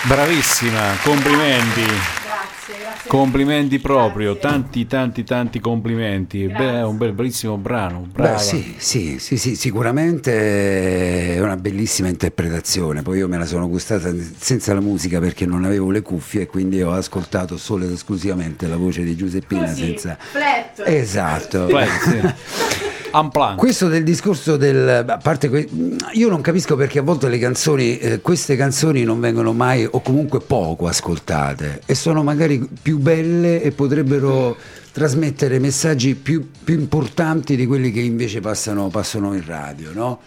[0.06, 1.80] Bravissima, complimenti.
[1.82, 3.08] Grazie, grazie.
[3.08, 4.48] Complimenti proprio, Grazie.
[4.50, 6.46] tanti tanti tanti complimenti.
[6.46, 6.64] Grazie.
[6.64, 8.34] Beh, è un bel, bellissimo brano, brava.
[8.34, 13.02] Beh, sì, sì, sì, sì, sicuramente è una bellissima interpretazione.
[13.02, 16.46] Poi io me la sono gustata senza la musica perché non avevo le cuffie e
[16.46, 20.16] quindi ho ascoltato solo ed esclusivamente la voce di Giuseppina Così, senza...
[20.20, 20.82] flat.
[20.86, 21.68] Esatto.
[21.68, 22.94] Sì.
[23.18, 23.56] Unplugged.
[23.56, 25.04] Questo del discorso del...
[25.06, 25.68] A parte que-
[26.12, 30.00] io non capisco perché a volte le canzoni, eh, queste canzoni non vengono mai o
[30.00, 34.56] comunque poco ascoltate e sono magari più belle e potrebbero
[34.92, 40.20] trasmettere messaggi più, più importanti di quelli che invece passano, passano in radio, no?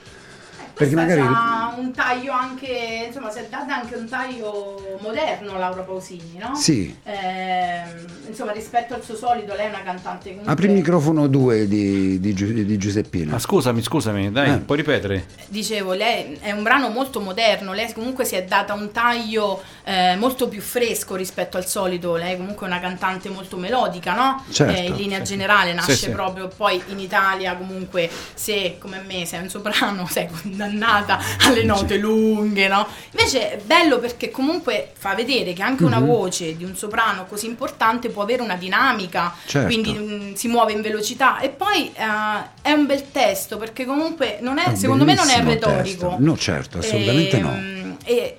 [0.80, 5.82] Perché magari ha un taglio anche, insomma, si è data anche un taglio moderno Laura
[5.82, 6.56] Pausini, no?
[6.56, 6.96] Sì.
[7.04, 10.52] Ehm, insomma, rispetto al suo solito, lei è una cantante comunque...
[10.52, 12.34] apri il microfono 2 di, di,
[12.66, 13.32] di Giuseppina.
[13.34, 14.58] Ma scusami, scusami, dai, Eh.
[14.60, 15.26] puoi ripetere?
[15.48, 20.16] Dicevo, lei è un brano molto moderno, lei comunque si è data un taglio eh,
[20.18, 24.46] molto più fresco rispetto al solito, lei comunque è una cantante molto melodica, no?
[24.50, 25.34] Certo, Eh, in linea sì.
[25.34, 26.10] generale nasce Sì, sì.
[26.12, 30.28] proprio poi in Italia comunque se come me sei un soprano sei
[30.70, 32.88] condannata alle note lunghe, no?
[33.12, 35.88] Invece è bello perché comunque fa vedere che anche Mhm.
[35.92, 39.68] una voce di un soprano così importante può avere una dinamica, Certo.
[39.68, 42.04] quindi mm, si muove in velocità e poi eh,
[42.62, 45.82] è un bel testo perché comunque non è, È secondo me non è retorico.
[45.84, 46.16] testo.
[46.20, 47.50] No, certo, assolutamente no.
[47.52, 48.38] Ehm, E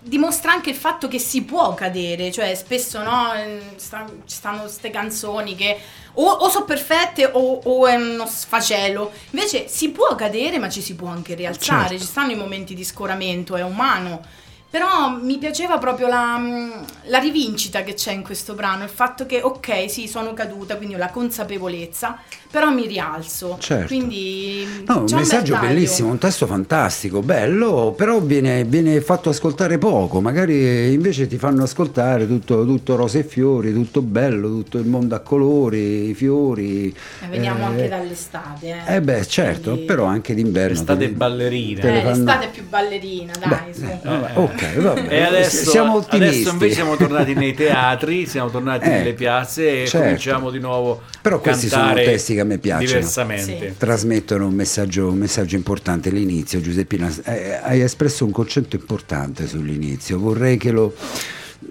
[0.00, 4.62] dimostra anche il fatto che si può cadere, cioè spesso no, eh, sta- ci stanno
[4.62, 5.78] queste canzoni che
[6.14, 9.12] o, o sono perfette o, o è uno sfacelo.
[9.30, 11.88] Invece si può cadere, ma ci si può anche rialzare.
[11.88, 12.02] Certo.
[12.02, 14.22] Ci stanno i momenti di scoramento, è umano.
[14.70, 16.70] Però mi piaceva proprio la, mm,
[17.06, 20.94] la rivincita che c'è in questo brano, il fatto che ok, sì, sono caduta, quindi
[20.94, 22.16] ho la consapevolezza,
[22.48, 23.56] però mi rialzo.
[23.58, 23.86] Certo.
[23.88, 25.66] Quindi No, un messaggio taglio.
[25.66, 31.64] bellissimo, un testo fantastico, bello, però viene, viene fatto ascoltare poco, magari invece ti fanno
[31.64, 36.94] ascoltare tutto, tutto rose e fiori, tutto bello, tutto il mondo a colori, i fiori.
[37.22, 38.82] Eh, veniamo eh, anche dall'estate.
[38.86, 40.74] Eh, Eh beh, certo, Quindi- però anche d'inverno.
[40.74, 41.80] L'estate te- ballerina.
[41.82, 43.50] Eh, fanno- l'estate è più ballerina, dai.
[43.50, 44.58] Beh, su.
[44.62, 45.06] Eh, vabbè.
[45.12, 46.34] E adesso, siamo ottimisti.
[46.38, 50.04] adesso invece siamo tornati nei teatri, siamo tornati Eh, nelle piazze e certo.
[50.06, 52.86] cominciamo di nuovo Però a questi sono testi che a me piacciono.
[52.86, 53.68] diversamente.
[53.70, 53.74] Sì.
[53.78, 56.60] trasmettono un messaggio, un messaggio importante all'inizio.
[56.60, 60.18] Giuseppina, eh, hai espresso un concetto importante sull'inizio.
[60.18, 60.94] Vorrei che lo,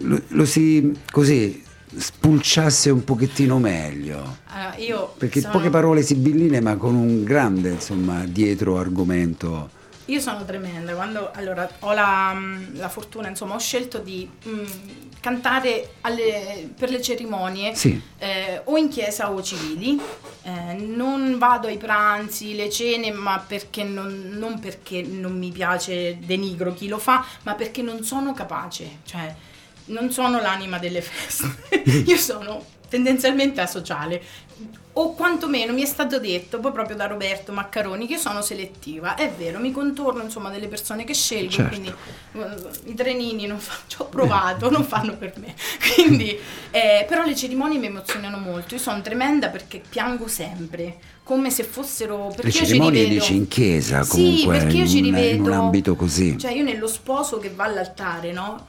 [0.01, 1.63] lo- lo si così
[1.95, 4.37] spulciasse un pochettino meglio.
[4.47, 9.69] Allora, io Perché sono, poche parole sibilline, ma con un grande insomma dietro argomento.
[10.09, 10.93] Io sono tremenda.
[10.93, 14.65] Quando allora ho la, mm, la fortuna, insomma, ho scelto di mm,
[15.19, 19.99] cantare alle- per le cerimonie Sì, eh, o in chiesa o civili.
[20.43, 26.17] Eh, non vado ai pranzi, le cene, ma perché non, non perché non mi piace,
[26.19, 28.99] denigro chi lo fa, ma perché non sono capace.
[29.03, 29.35] Cioè,
[29.85, 31.47] non sono l'anima delle feste.
[32.05, 34.21] Io sono tendenzialmente asociale.
[35.01, 39.15] O quantomeno mi è stato detto, poi proprio da Roberto Maccaroni, che io sono selettiva.
[39.15, 41.69] È vero, mi contorno insomma delle persone che scelgo, Certo.
[41.69, 41.87] quindi
[42.33, 45.55] eh, i trenini non fa- ci ho provato, non fanno per me.
[45.95, 46.37] Quindi,
[46.71, 48.75] eh, però le cerimonie mi emozionano molto.
[48.75, 52.27] Io sono tremenda perché piango sempre, come se fossero...
[52.35, 55.15] Perché le cerimonie rivedo- dici in chiesa Sì, comunque, perché io in, ci un, in
[55.15, 55.43] rivedo...
[55.43, 56.37] un ambito così.
[56.37, 58.67] Cioè io nello sposo che va all'altare, no?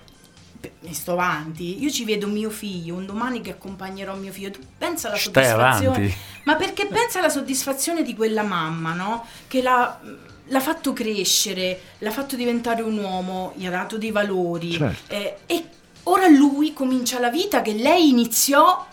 [0.81, 4.51] Mi sto avanti, io ci vedo mio figlio, un domani che accompagnerò mio figlio.
[4.51, 5.96] Tu pensa alla Stai soddisfazione.
[5.96, 6.14] avanti.
[6.44, 9.27] Ma perché pensa alla soddisfazione di quella mamma, no?
[9.46, 9.99] Che l'ha,
[10.46, 14.73] l'ha fatto crescere, l'ha fatto diventare un uomo, gli ha dato dei valori.
[14.73, 15.12] Certo.
[15.14, 15.64] eh, e
[16.05, 18.87] ora lui comincia la vita che lei iniziò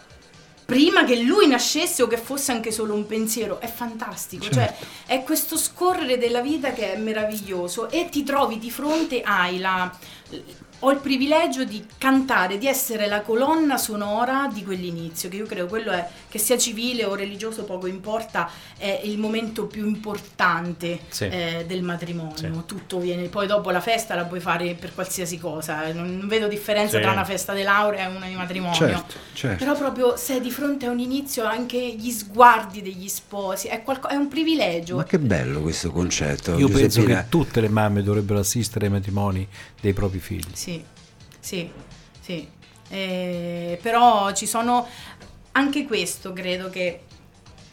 [0.65, 3.59] prima che lui nascesse o che fosse anche solo un pensiero.
[3.59, 4.43] È fantastico.
[4.43, 4.59] Certo.
[4.59, 4.75] Cioè,
[5.05, 9.97] è questo scorrere della vita che è meraviglioso e ti trovi di fronte, hai la...
[10.81, 15.65] Ho il privilegio di cantare, di essere la colonna sonora di quell'inizio, che io credo
[15.65, 21.23] quello è, che sia civile o religioso, poco importa, è il momento più importante Sì.
[21.25, 22.35] eh, del matrimonio.
[22.35, 22.51] Sì.
[22.67, 26.47] Tutto viene, poi dopo la festa la puoi fare per qualsiasi cosa, non, non vedo
[26.47, 27.01] differenza Sì.
[27.01, 28.75] tra una festa di laurea e una di matrimonio.
[28.77, 29.63] Certo, certo.
[29.63, 34.09] Però proprio sei di fronte a un inizio, anche gli sguardi degli sposi, è, qualco-
[34.09, 34.97] è un privilegio.
[34.97, 36.51] Ma che bello questo concetto.
[36.57, 37.21] Io penso Giuseppina.
[37.23, 39.47] che tutte le mamme dovrebbero assistere ai matrimoni
[39.81, 40.45] dei propri figli.
[41.47, 41.71] Sì,
[42.19, 42.45] sì.
[42.89, 44.85] Eh, però ci sono
[45.53, 47.03] anche questo, credo che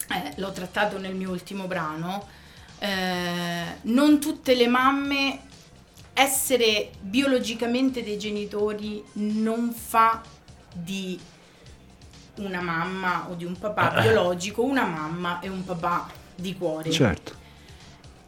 [0.08, 2.24] eh, l'ho trattato nel mio ultimo brano.
[2.78, 5.40] eh, non tutte le mamme
[6.12, 10.22] essere biologicamente dei genitori non fa
[10.72, 11.18] di
[12.37, 17.32] una mamma o di un papà biologico una mamma e un papà di cuore Certo.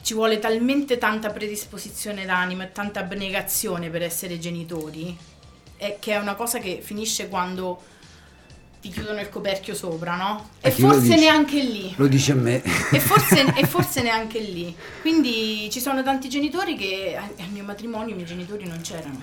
[0.02, 5.16] ci vuole talmente tanta predisposizione d'animo e tanta abnegazione per essere genitori,
[5.76, 7.82] è che è una cosa che finisce quando
[8.80, 10.50] ti chiudono il coperchio sopra, no?
[10.60, 11.16] E E lo forse dice?
[11.16, 11.92] neanche lì.
[11.96, 12.62] Lo dice a me.
[12.92, 14.74] E forse, e forse neanche lì.
[15.00, 19.22] Quindi ci sono tanti genitori che al mio matrimonio i miei genitori non c'erano.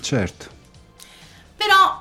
[0.00, 0.60] certo.
[1.56, 2.00] Però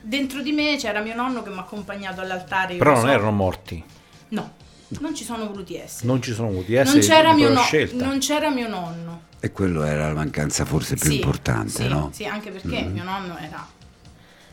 [0.00, 2.76] dentro di me c'era mio nonno che mi ha accompagnato all'altare.
[2.76, 3.08] Però non so.
[3.08, 3.84] erano morti,
[4.28, 4.52] No,
[5.00, 6.06] non ci sono voluti essere.
[6.06, 8.04] non ci sono voluti non essere c'era, di mio no- scelta.
[8.04, 9.22] non c'era mio nonno.
[9.40, 12.10] E quello era la mancanza forse più Sì, importante, sì, no?
[12.12, 12.92] Sì, anche perché Mm.
[12.92, 13.66] mio nonno era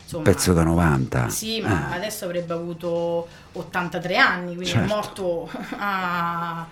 [0.02, 1.28] insomma, Pezzo da 90.
[1.28, 4.84] Sì, ma Ah, adesso avrebbe avuto 83 anni, quindi Certo.
[4.84, 6.66] è morto a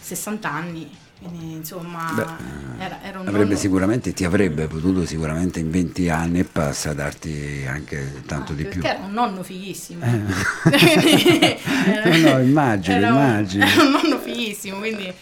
[0.00, 0.90] 60 anni.
[1.18, 6.40] Quindi insomma Beh, era, era un Avrebbe sicuramente, ti avrebbe potuto sicuramente in 20 anni
[6.40, 8.82] e passa darti anche tanto di più.
[8.82, 10.04] Perché era un nonno fighissimo.
[10.04, 11.58] Eh.
[12.20, 13.64] No, immagino, Era un- immagino.
[13.64, 15.12] Era un nonno fighissimo, quindi...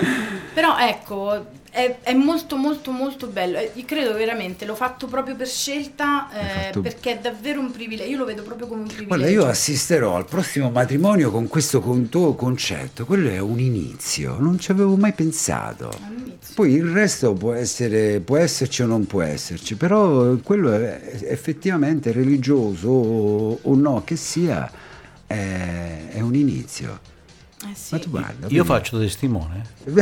[0.52, 3.59] Però ecco, è, è molto molto molto bello.
[3.59, 8.11] Io credo veramente, l'ho fatto proprio per scelta, eh, fatto- perché è davvero un privilegio.
[8.13, 9.17] Io lo vedo proprio come un privilegio.
[9.17, 14.37] Guarda, io assisterò al prossimo matrimonio con questo con tuo concetto, quello è un inizio,
[14.39, 15.91] non ci avevo mai pensato.
[16.55, 22.13] Poi il resto può, essere, può esserci o non può esserci, però quello è effettivamente
[22.13, 24.71] religioso o, o no che sia,
[25.27, 27.13] è, è un inizio.
[27.64, 27.94] Eh sì.
[27.94, 28.33] Ma tu guarda.
[28.48, 29.62] Io quindi- faccio testimone.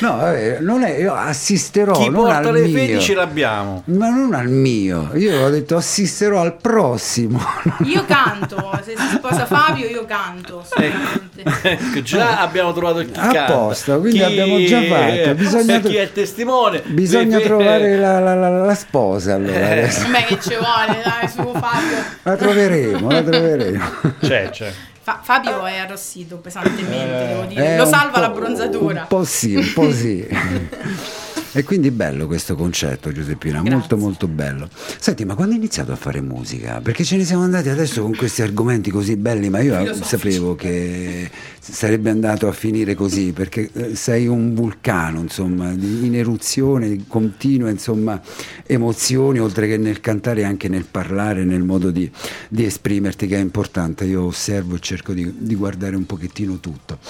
[0.00, 2.72] no, vabbè, non è, io assisterò Chi non porta al le mio.
[2.76, 3.82] fedi ce l'abbiamo.
[3.86, 7.40] Ma non al mio, io ho detto assisterò al prossimo.
[7.84, 10.60] Io canto, se si sposa Fabio io canto.
[10.60, 11.42] assolutamente.
[11.62, 13.44] Ecco, già abbiamo trovato chi A canta.
[13.46, 15.34] posto, quindi Chi- abbiamo già fatto.
[15.34, 16.82] Bisogna- chi è il testimone.
[16.86, 19.74] Bisogna trovare la, la- la- la sposa allora.
[19.74, 19.88] Eh.
[20.26, 21.96] che ci vuole, dai, su Fabio.
[22.22, 23.84] La troveremo, la troveremo.
[24.20, 24.72] C'è, c'è.
[25.08, 27.72] Fa- Fabio è arrossito pesantemente, devo dire.
[27.74, 29.00] Eh, Lo salva po'- la bronzatura.
[29.00, 30.28] Un po' sì, un po' sì.
[31.58, 33.76] E quindi bello questo concetto, Giuseppina, Grazie.
[33.76, 34.68] molto molto bello.
[35.00, 36.80] Senti, ma quando hai iniziato a fare musica?
[36.80, 41.28] Perché ce ne siamo andati adesso con questi argomenti così belli, ma io sapevo che
[41.58, 48.22] sarebbe andato a finire così, perché eh, sei un vulcano, insomma, in eruzione continua, insomma,
[48.64, 52.08] emozioni, oltre che nel cantare anche nel parlare, nel modo di,
[52.48, 54.04] di esprimerti, che è importante.
[54.04, 57.00] Io osservo e cerco di, di guardare un pochettino tutto.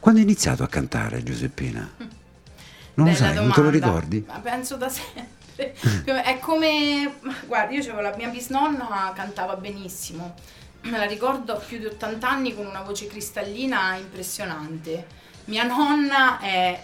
[0.00, 2.13] Quando hai iniziato a cantare, Giuseppina?
[2.94, 3.70] Non lo sai, non te lo domanda.
[3.70, 4.24] ricordi?
[4.26, 5.32] Ma penso da sempre.
[6.04, 7.14] È come,
[7.46, 10.34] guarda, io avevo la mia bisnonna cantava benissimo.
[10.82, 15.06] Me la ricordo a più di 80 anni con una voce cristallina impressionante.
[15.46, 16.78] Mia nonna è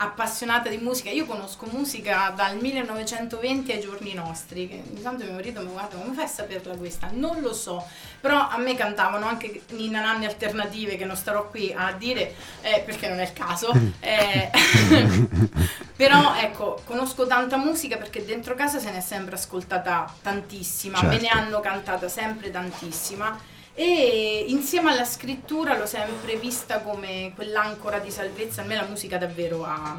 [0.00, 1.10] appassionata di musica.
[1.10, 4.68] Io conosco musica dal 1920 ai giorni nostri.
[4.68, 7.08] Che ogni tanto mio marito mi guarda, come fai a saperla questa?
[7.12, 7.84] Non lo so.
[8.20, 12.82] Però a me cantavano anche Nina Nanni alternative che non starò qui a dire eh,
[12.84, 13.72] perché non è il caso.
[14.00, 14.50] Eh,
[15.96, 21.16] però ecco, conosco tanta musica perché dentro casa se ne è sempre ascoltata tantissima, me
[21.16, 21.36] ne Certo.
[21.36, 23.36] hanno cantata sempre tantissima
[23.80, 29.18] e insieme alla scrittura l'ho sempre vista come quell'ancora di salvezza, a me la musica
[29.18, 29.96] davvero ha,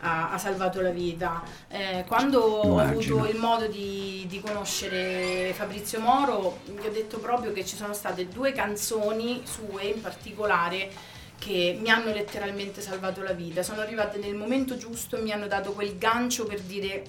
[0.00, 1.42] ha- ha salvato la vita.
[1.68, 3.16] Eh, quando ho Immagino.
[3.16, 7.92] avuto il modo di, di conoscere Fabrizio Moro, gli ho detto proprio che ci sono
[7.92, 10.90] state due canzoni sue in particolare
[11.38, 13.62] che mi hanno letteralmente salvato la vita.
[13.62, 17.02] Sono arrivate nel momento giusto e mi hanno dato quel gancio per dire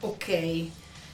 [0.00, 0.64] ok,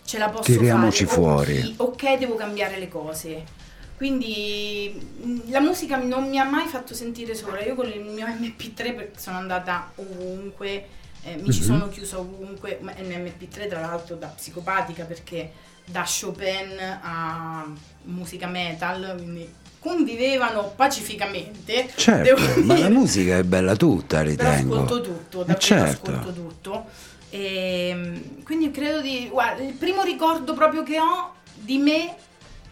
[0.04, 1.16] ce la posso Tiriamoci fare.
[1.16, 1.74] fuori.
[1.78, 3.60] Ok, ok, devo cambiare le cose.
[3.96, 7.62] Quindi mh, la musica non mi ha mai fatto sentire sola.
[7.64, 10.86] Io con il mio MP3 perché sono andata ovunque,
[11.22, 11.66] eh, mi ci Mhm.
[11.66, 15.52] sono chiusa ovunque, ma in MP3 tra l'altro da psicopatica perché
[15.84, 17.66] da Chopin a
[18.04, 21.90] musica metal, quindi convivevano pacificamente.
[21.96, 24.82] Certo, ma la musica è bella tutta, ritengo.
[24.82, 26.10] ascolto tutto, Eh, davvero certo.
[26.12, 26.84] ascolto tutto.
[27.30, 29.28] E, quindi credo di...
[29.30, 32.14] Guarda, il primo ricordo proprio che ho di me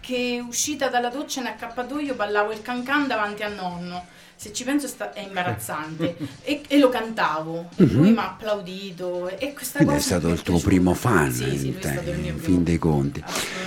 [0.01, 4.05] che uscita dalla doccia in accappatoio ballavo il cancan davanti a nonno.
[4.41, 6.17] Se ci penso sta- è imbarazzante.
[6.43, 7.69] e, e lo cantavo.
[7.77, 8.13] E lui Mhm.
[8.15, 9.29] mi ha applaudito.
[9.39, 12.15] E questa Quindi cosa è stato il tuo primo fan, Sì, sì, stato te- mio
[12.15, 13.23] in primo fin dei conti.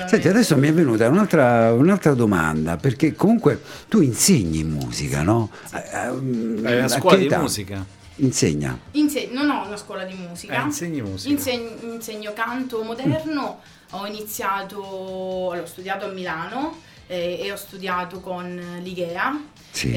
[0.08, 5.52] Senti, adesso mi è venuta un'altra, un'altra domanda, perché comunque tu insegni musica, no?
[5.74, 7.40] Eh, ehm, È una a scuola che di età?
[7.40, 7.86] musica.
[8.18, 8.78] Insegna.
[8.92, 10.60] Inse- non ho una scuola di musica.
[10.60, 11.30] Eh, insegni musica.
[11.34, 13.60] Insegno, insegno canto moderno,
[13.96, 19.40] ho iniziato, allora, ho studiato a Milano eh, e ho studiato con l'Igea,
[19.72, 19.88] Sì.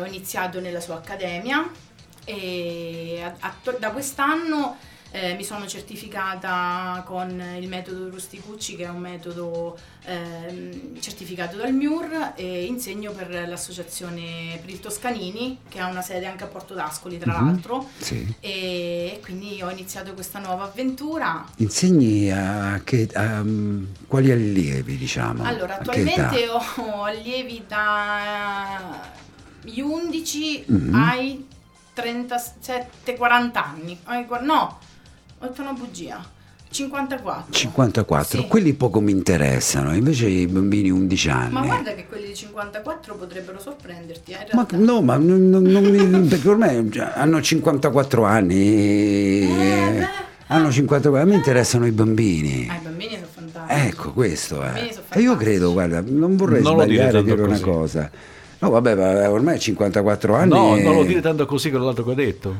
[0.00, 1.68] ho iniziato nella sua accademia
[2.24, 4.76] e a- atto- da quest'anno
[5.10, 11.72] eh, mi sono certificata con il metodo Rusticucci che è un metodo ehm, certificato dal
[11.72, 16.74] MIUR e insegno per l'associazione per il Toscanini che ha una sede anche a Porto
[16.74, 17.46] d'Ascoli tra Mhm.
[17.46, 18.34] l'altro Sì.
[18.40, 21.44] e quindi ho iniziato questa nuova avventura.
[21.56, 25.42] Insegni a che, a, um, quali allievi, diciamo?
[25.44, 27.64] Allora, attualmente ho allievi
[29.62, 30.94] dagli 11 Mhm.
[30.94, 31.46] ai
[31.94, 33.98] 37-40 anni.
[34.42, 34.78] No,
[35.46, 36.36] detto una bugia.
[36.70, 37.44] 54.
[37.50, 38.46] 54, Sì.
[38.46, 41.52] quelli poco mi interessano, invece i bambini 11 anni.
[41.54, 44.32] Ma guarda che quelli di 54 potrebbero sorprenderti.
[44.32, 48.54] eh, Ma no, ma non, non- non mi, perché ormai hanno 54 anni.
[49.44, 49.46] Eh,
[49.98, 50.06] beh.
[50.48, 52.68] hanno 54 a me interessano i bambini.
[52.70, 53.86] Ah, i bambini sono fantastici.
[53.88, 54.90] Ecco, questo è.
[55.10, 57.62] E io credo, guarda, non vorrei Non sbagliare a dire una così.
[57.62, 58.10] cosa.
[58.58, 60.50] No, vabbè, ma ormai ha 54 anni.
[60.50, 62.54] No, e- non lo dire tanto così con l'altro che ha detto.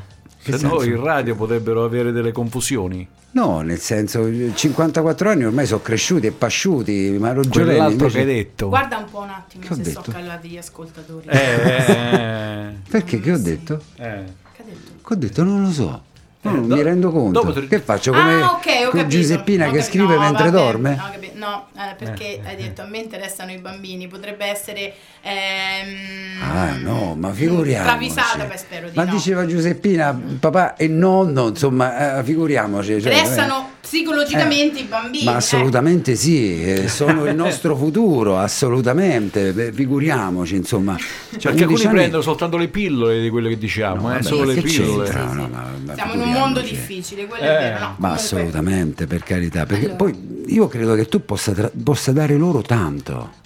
[0.57, 3.07] Se no in radio potrebbero avere delle confusioni.
[3.31, 8.23] No, nel senso, 54 anni ormai sono cresciuti e pasciuti, ma Roggioleni Quell'altro invece...
[8.25, 8.69] che hai detto.
[8.69, 10.01] Guarda un po' un attimo Che ho se detto?
[10.01, 11.27] sto callati gli ascoltatori.
[11.27, 13.19] Eh, eh, Perché?
[13.19, 13.81] Che ho detto?
[13.97, 14.23] eh, eh.
[14.55, 14.91] Che ha detto?
[15.07, 15.43] Che ho detto?
[15.43, 16.03] Non lo so.
[16.41, 17.41] No, Eh, non do- mi rendo conto.
[17.43, 19.09] dopo Che faccio come ah, ok, ho con.
[19.09, 20.95] Giuseppina Ho che scrive no, mentre vabbè, dorme?
[20.95, 26.75] No, no, eh, perché hai detto a me interessano i bambini, potrebbe essere ehm, Ah
[26.77, 27.87] no, ma figuriamoci.
[27.87, 29.11] travisata, beh, spero di ma no.
[29.11, 33.01] diceva Giuseppina, papà e nonno, insomma, eh, figuriamoci.
[33.01, 35.23] cioè, Interessano psicologicamente eh, i bambini.
[35.25, 35.35] Ma eh.
[35.35, 40.95] assolutamente sì, eh, sono il nostro futuro, assolutamente, beh, figuriamoci, insomma.
[40.97, 44.13] Cioè, Perché 11 alcuni anni- prendono soltanto le pillole di quello che diciamo, No, eh,
[44.17, 45.05] vabbè, solo le pillole.
[45.07, 45.17] Sì, sì.
[45.17, 47.79] No, ma- ma Siamo in un mondo difficile, quello Eh, è vero.
[47.79, 49.95] No, Ma assolutamente, per carità, perché Allora.
[49.97, 53.37] poi io credo che tu possa, tra- possa dare loro tanto.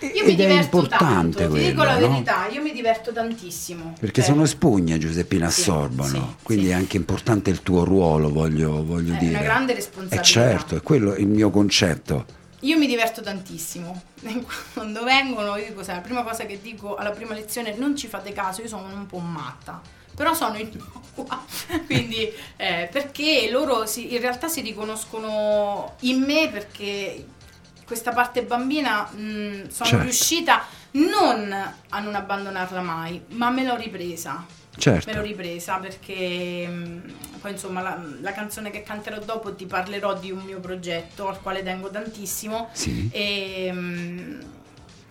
[0.00, 2.08] Io Ed è importante tanto, ti dico quello, la no?
[2.10, 3.94] verità, io mi diverto tantissimo.
[3.98, 6.08] Perché Cioè, sono spugne, Giuseppina, Sì, assorbono.
[6.08, 6.70] sì, Quindi sì.
[6.70, 9.34] è anche importante il tuo ruolo, voglio, voglio È dire.
[9.34, 10.22] una grande Eh responsabilità.
[10.22, 12.24] certo, è quello il mio concetto.
[12.60, 14.02] Io mi diverto tantissimo.
[14.74, 18.08] Quando vengono, io dico, sai, la prima cosa che dico alla prima lezione, non ci
[18.08, 19.80] fate caso, io sono un po' matta.
[20.18, 21.44] Però sono innocua,
[21.86, 27.24] quindi eh, perché loro si- in realtà si riconoscono in me perché
[27.86, 30.02] questa parte bambina mh, sono Certo.
[30.02, 31.52] riuscita non
[31.90, 34.44] a non abbandonarla mai, ma me l'ho ripresa.
[34.76, 35.08] Certo.
[35.10, 40.14] Me l'ho ripresa perché mh, poi insomma la, la canzone che canterò dopo ti parlerò
[40.18, 43.08] di un mio progetto al quale tengo tantissimo Sì.
[43.12, 44.40] e, mh,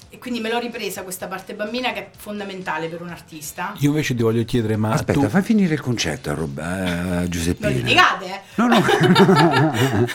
[0.09, 3.73] e quindi me l'ho ripresa questa parte bambina che è fondamentale per un artista.
[3.79, 5.27] Io invece ti voglio chiedere, ma Aspetta, tu...
[5.29, 7.69] fai finire il concetto a, Rob- a Giuseppina.
[7.69, 8.39] Non litigate, eh?
[8.55, 8.81] No, no.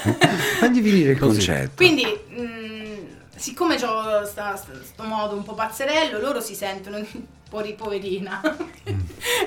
[0.59, 1.37] Fagli finire il Così.
[1.37, 1.73] concetto.
[1.77, 7.05] Quindi, mh, siccome ho questo modo un po' pazzerello, loro si sentono un
[7.49, 8.41] po' ri- poverina.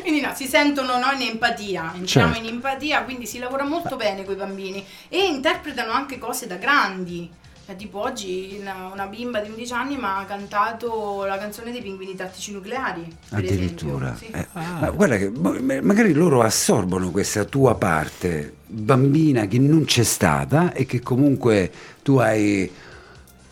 [0.02, 2.48] quindi no, si sentono no, in empatia, entriamo Certo.
[2.48, 6.56] in empatia, quindi si lavora molto bene con i bambini e interpretano anche cose da
[6.56, 7.30] grandi.
[7.66, 11.82] Cioè, tipo oggi una, una bimba di 11 anni mi ha cantato la canzone dei
[11.82, 13.02] pinguini tattici nucleari.
[13.30, 14.14] Per Addirittura.
[14.14, 14.38] esempio.
[14.38, 14.40] Sì.
[14.40, 14.48] Eh,
[14.82, 20.74] ma guarda che mo- magari loro assorbono questa tua parte bambina che non c'è stata
[20.74, 21.72] e che comunque
[22.04, 22.70] tu hai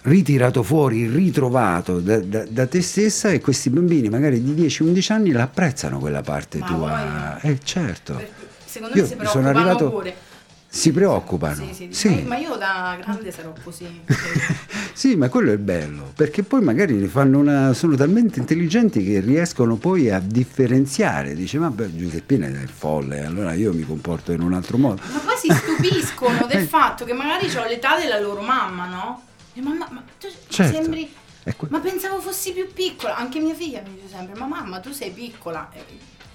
[0.03, 5.31] ritirato fuori, ritrovato da, da- da te stessa e questi bambini magari di 10-11 anni
[5.31, 6.77] la apprezzano quella parte Ma tua.
[6.77, 7.39] voglia.
[7.41, 8.13] Eh certo.
[8.13, 10.15] Perché Secondo Io me si sono preoccupano arrivato- pure.
[10.75, 11.67] Si preoccupano.
[11.67, 12.23] Sì, sì, Sì.
[12.23, 14.01] Ma, io da grande sarò così.
[14.95, 19.19] Sì, ma quello è bello, perché poi magari ne fanno una, sono talmente intelligenti che
[19.21, 21.33] riescono poi a differenziare.
[21.33, 25.01] Dice, ma beh, Giuseppina è folle, allora io mi comporto in un altro modo.
[25.11, 29.23] Ma poi si stupiscono del fatto che magari ho l'età della loro mamma, no?
[29.55, 30.73] E mamma, ma tu Certo.
[30.75, 31.11] sembri.
[31.57, 33.15] Que- Ma pensavo fossi più piccola.
[33.17, 35.69] Anche mia figlia mi dice sempre: Ma mamma, tu sei piccola.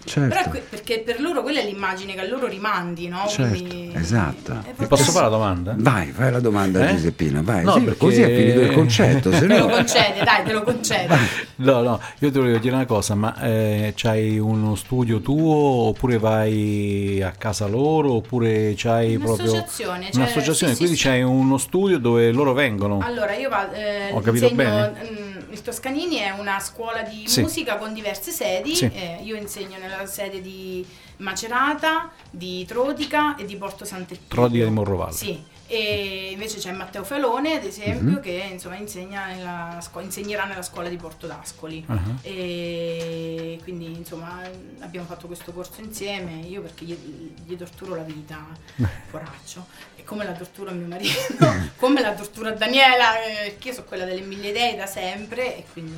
[0.04, 0.28] Eh, certo.
[0.36, 3.26] Però que- perché per loro quella è l'immagine che a loro rimandi, no?
[3.28, 4.52] Certo, Quindi- esatto.
[4.52, 5.74] Eh, Ti posso forse- fare la domanda?
[5.76, 6.94] Vai, fai la domanda a Eh?
[6.94, 7.64] Giuseppina, vai.
[7.64, 9.74] No, Sì, perché- Così è finito il concetto, se Te lo no...
[9.74, 11.16] concede, dai, te lo concede.
[11.56, 15.54] No, no, io ti volevo dire una cosa, ma eh, c'hai uno studio tuo
[15.88, 21.02] oppure vai a casa loro oppure c'hai proprio Un'associazione, cioè- un'associazione, sì, quindi sì.
[21.04, 23.00] c'hai uno studio dove loro vengono.
[23.02, 24.92] Allora, io va- eh, Ho capito insegno, bene?
[25.10, 27.40] mm, il Toscanini è una scuola di Sì.
[27.42, 28.74] musica con diverse sedi.
[28.74, 28.84] Sì.
[28.92, 30.84] eh, io insegno nella sede di
[31.18, 34.28] Macerata, di Trodica e di Porto Sant'Elpidio.
[34.34, 35.12] Trodica di Morrovalle.
[35.12, 35.42] Sì.
[35.70, 38.20] E invece c'è Matteo Felone, ad esempio, Mhm.
[38.20, 41.84] che insomma insegna nella scu- insegnerà nella scuola di Porto d'Ascoli.
[41.88, 42.00] Ah.
[42.22, 44.40] E quindi insomma
[44.80, 46.40] abbiamo fatto questo corso insieme.
[46.46, 46.96] Io perché gli,
[47.44, 48.38] gli torturo la vita,
[49.10, 49.66] poraccio.
[49.96, 51.36] E come la tortura mio marito,
[51.76, 55.58] come la tortura Daniela, eh, perché io sono quella delle mille idee da sempre.
[55.58, 55.92] E quindi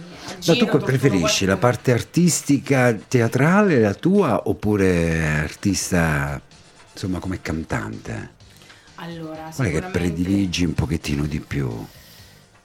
[0.47, 6.41] Ma tu preferisci la parte artistica teatrale, la tua, oppure artista,
[6.93, 8.39] insomma, come cantante?
[9.03, 11.69] Allora, Qual è che prediligi un pochettino di più?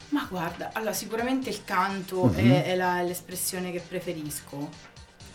[0.09, 2.35] Ma guarda, allora sicuramente il canto Mhm.
[2.35, 4.69] è, è la- l'espressione che preferisco.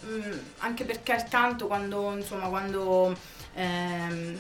[0.07, 3.17] Mm, anche perché il canto quando, insomma, quando
[3.55, 4.39] ehm,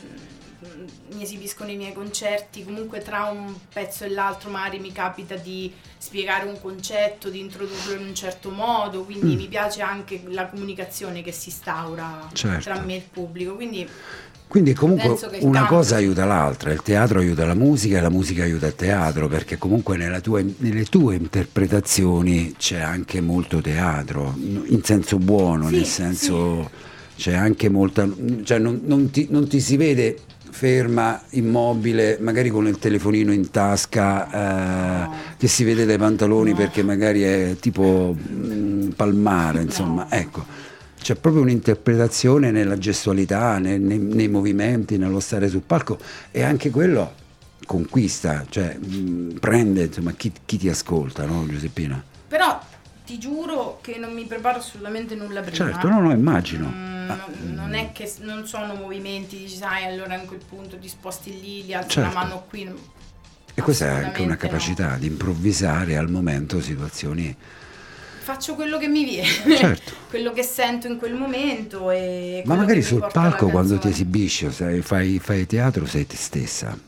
[1.15, 5.73] mi esibiscono i miei concerti, comunque tra un pezzo e l'altro magari mi capita di
[5.97, 9.37] spiegare un concetto, di introdurlo in un certo modo, quindi Mm.
[9.39, 12.63] mi piace anche la comunicazione che si instaura Certo.
[12.71, 13.55] tra me e il pubblico.
[13.55, 13.89] Quindi
[14.51, 18.43] Quindi comunque una canto- cosa aiuta l'altra, il teatro aiuta la musica e la musica
[18.43, 24.81] aiuta il teatro, perché comunque nella tua- nelle tue interpretazioni c'è anche molto teatro, in
[24.83, 26.69] senso buono, Sì, nel senso
[27.17, 28.09] c'è anche molta...
[28.43, 30.17] cioè non, non ti, non ti si vede
[30.51, 35.15] ferma, immobile, magari con il telefonino in tasca, eh, No.
[35.39, 36.57] che si vede dai pantaloni No.
[36.57, 40.45] perché magari è tipo mm, spalmare, insomma, ecco.
[41.01, 45.99] C'è proprio un'interpretazione nella gestualità, nei, nei, nei movimenti, nello stare sul palco
[46.31, 47.21] e anche quello
[47.67, 52.03] conquista, cioè mh, prende insomma, chi, chi, ti ascolta, no Giuseppina?
[52.27, 52.61] Però
[53.07, 55.57] ti giuro che non mi preparo assolutamente nulla prima.
[55.57, 56.69] Certo, no, no, immagino.
[56.69, 60.89] Mm, ah, non è che non sono movimenti, dici, sai, allora in quel punto ti
[60.89, 62.13] sposti lì, ti alzi certo.
[62.13, 62.73] la mano qui.
[63.55, 64.99] E questa è anche una capacità no.
[64.99, 67.37] di improvvisare al momento situazioni
[68.33, 69.93] faccio quello che mi viene, certo.
[70.09, 71.91] quello che sento in quel momento.
[71.91, 76.79] E Ma magari sul palco quando ti esibisci, sai, fai, fai, teatro, sei te stessa.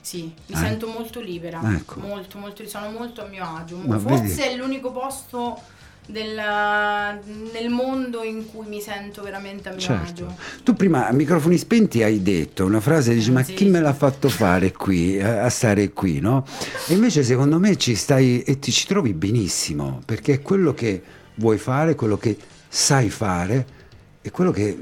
[0.00, 0.58] Sì, mi eh?
[0.58, 2.00] sento molto libera, ecco.
[2.00, 3.76] molto, molto, sono molto a mio agio.
[3.84, 4.40] Ma Forse vedi...
[4.40, 5.60] è l'unico posto
[6.06, 7.18] della,
[7.52, 10.26] nel mondo in cui mi sento veramente a mio certo.
[10.26, 10.36] agio.
[10.62, 13.54] Tu prima a microfoni spenti hai detto una frase, dici ma sì.
[13.54, 16.44] chi me l'ha fatto fare qui, a, stare qui, no?
[16.88, 21.02] E invece secondo me ci stai e ti ci trovi benissimo, perché è quello che
[21.36, 22.36] vuoi fare, quello che
[22.68, 23.80] sai fare
[24.22, 24.76] e quello che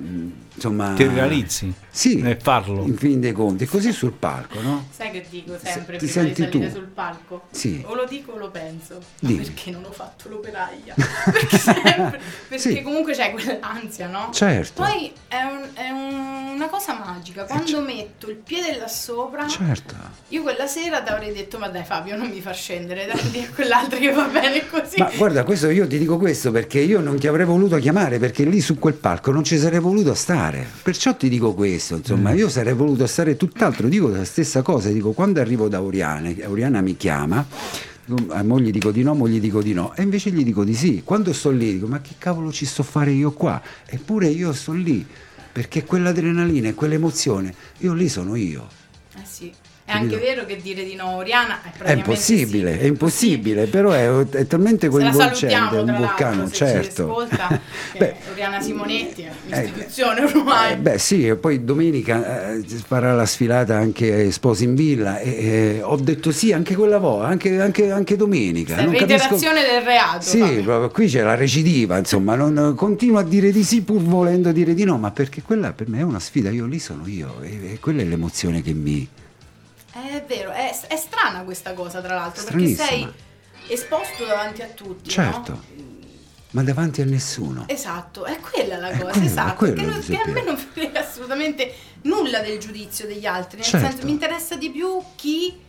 [0.60, 4.86] insomma ti realizzi sì, nel farlo in fin dei conti così sul palco no?
[4.90, 6.70] sai che dico sempre ti prima senti tu.
[6.70, 7.82] sul palco sì.
[7.86, 9.38] o lo dico o lo penso Dimmi.
[9.44, 10.94] perché non ho fatto l'operaia
[11.32, 12.82] perché, sempre, perché sì.
[12.82, 14.28] comunque c'è quell'ansia no?
[14.32, 18.86] certo poi è, un, è un, una cosa magica quando c- metto il piede là
[18.86, 19.94] sopra certo
[20.28, 23.48] io quella sera ti avrei detto ma dai Fabio non mi far scendere dai a
[23.52, 27.18] quell'altro che va bene così ma guarda questo io ti dico questo perché io non
[27.18, 30.49] ti avrei voluto chiamare perché lì su quel palco non ci sarei voluto stare
[30.82, 32.36] perciò ti dico questo insomma mm.
[32.36, 36.80] io sarei voluto stare tutt'altro dico la stessa cosa dico quando arrivo da Oriana Oriana
[36.80, 37.46] mi chiama
[38.28, 41.02] a moglie dico di no, moglie dico di no, e invece gli dico di sì.
[41.04, 43.62] Quando sto lì dico ma che cavolo ci sto a fare io qua?
[43.86, 45.06] Eppure io sto lì,
[45.52, 48.79] perché quell'adrenalina e quell'emozione, io lì sono io.
[49.90, 49.98] Eh sì.
[49.98, 52.78] È anche vero che dire di no Oriana è, è impossibile, sì.
[52.78, 57.02] è impossibile, però è, è talmente coinvolgente, è un vulcano, certo.
[57.02, 57.60] Ascolta,
[57.98, 60.72] beh, Oriana Simonetti è un'istituzione eh, ormai.
[60.72, 65.28] Eh, beh sì, e poi domenica eh, farà la sfilata anche Sposi in Villa e
[65.30, 68.76] eh, ho detto sì anche quella volta, anche, anche, anche domenica.
[68.76, 70.22] È reiterazione del reato.
[70.22, 74.52] Sì, proprio, qui c'è la recidiva, insomma, non, continuo a dire di sì pur volendo
[74.52, 77.40] dire di no, ma perché quella per me è una sfida, io lì sono io
[77.42, 79.08] e, e quella è l'emozione che mi
[80.08, 83.08] è vero, è, è strana questa cosa tra l'altro, perché sei
[83.68, 85.10] esposto davanti a tutti.
[85.10, 85.52] Certo.
[85.52, 85.88] No?
[86.50, 87.64] Ma davanti a nessuno.
[87.68, 89.72] Esatto, è quella la cosa, quello, esatto.
[89.72, 91.72] Che, non, che, a me non frega assolutamente
[92.02, 93.58] nulla del giudizio degli altri.
[93.58, 93.88] Nel certo.
[93.88, 95.68] senso, mi interessa di più chi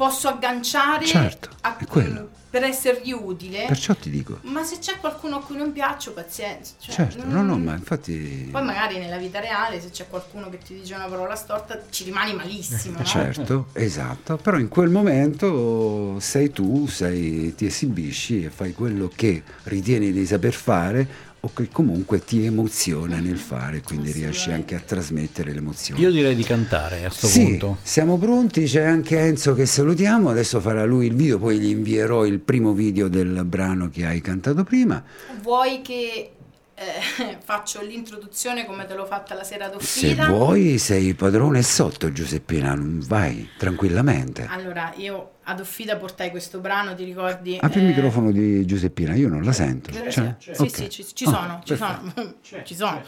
[0.00, 3.66] posso agganciare certo, a, è quello per essergli utile.
[3.66, 4.38] Perciò ti dico.
[4.44, 6.72] Ma se c'è qualcuno a cui non piaccio, pazienza.
[6.78, 7.46] Cioè, certo, non...
[7.46, 8.48] no, no, ma infatti.
[8.50, 12.04] Poi magari nella vita reale, se c'è qualcuno che ti dice una parola storta, ci
[12.04, 12.96] rimani malissimo.
[12.96, 13.04] No?
[13.04, 14.38] Certo, esatto.
[14.38, 20.24] Però in quel momento sei tu, sei, ti esibisci e fai quello che ritieni di
[20.24, 26.00] saper fare o che comunque ti emoziona nel fare, quindi riesci anche a trasmettere l'emozione.
[26.00, 27.78] Io direi di cantare a questo sì, punto.
[27.82, 32.26] Siamo pronti, c'è anche Enzo che salutiamo, adesso farà lui il video, poi gli invierò
[32.26, 35.02] il primo video del brano che hai cantato prima.
[35.42, 36.32] Vuoi che
[36.74, 40.24] eh, faccio l'introduzione come te l'ho fatta la sera d'uffita?
[40.24, 44.46] Se vuoi sei padrone sotto Giuseppina, vai tranquillamente.
[44.48, 47.58] Allora, io ad Offida portai questo brano, ti ricordi?
[47.60, 47.82] Apri eh...
[47.82, 49.90] il microfono di Giuseppina, io non la sento.
[49.90, 50.34] C'è, c'è.
[50.38, 50.68] Sì, okay.
[50.68, 52.12] sì, ci, ci sono, oh, ci sono.
[52.64, 53.02] ci sono.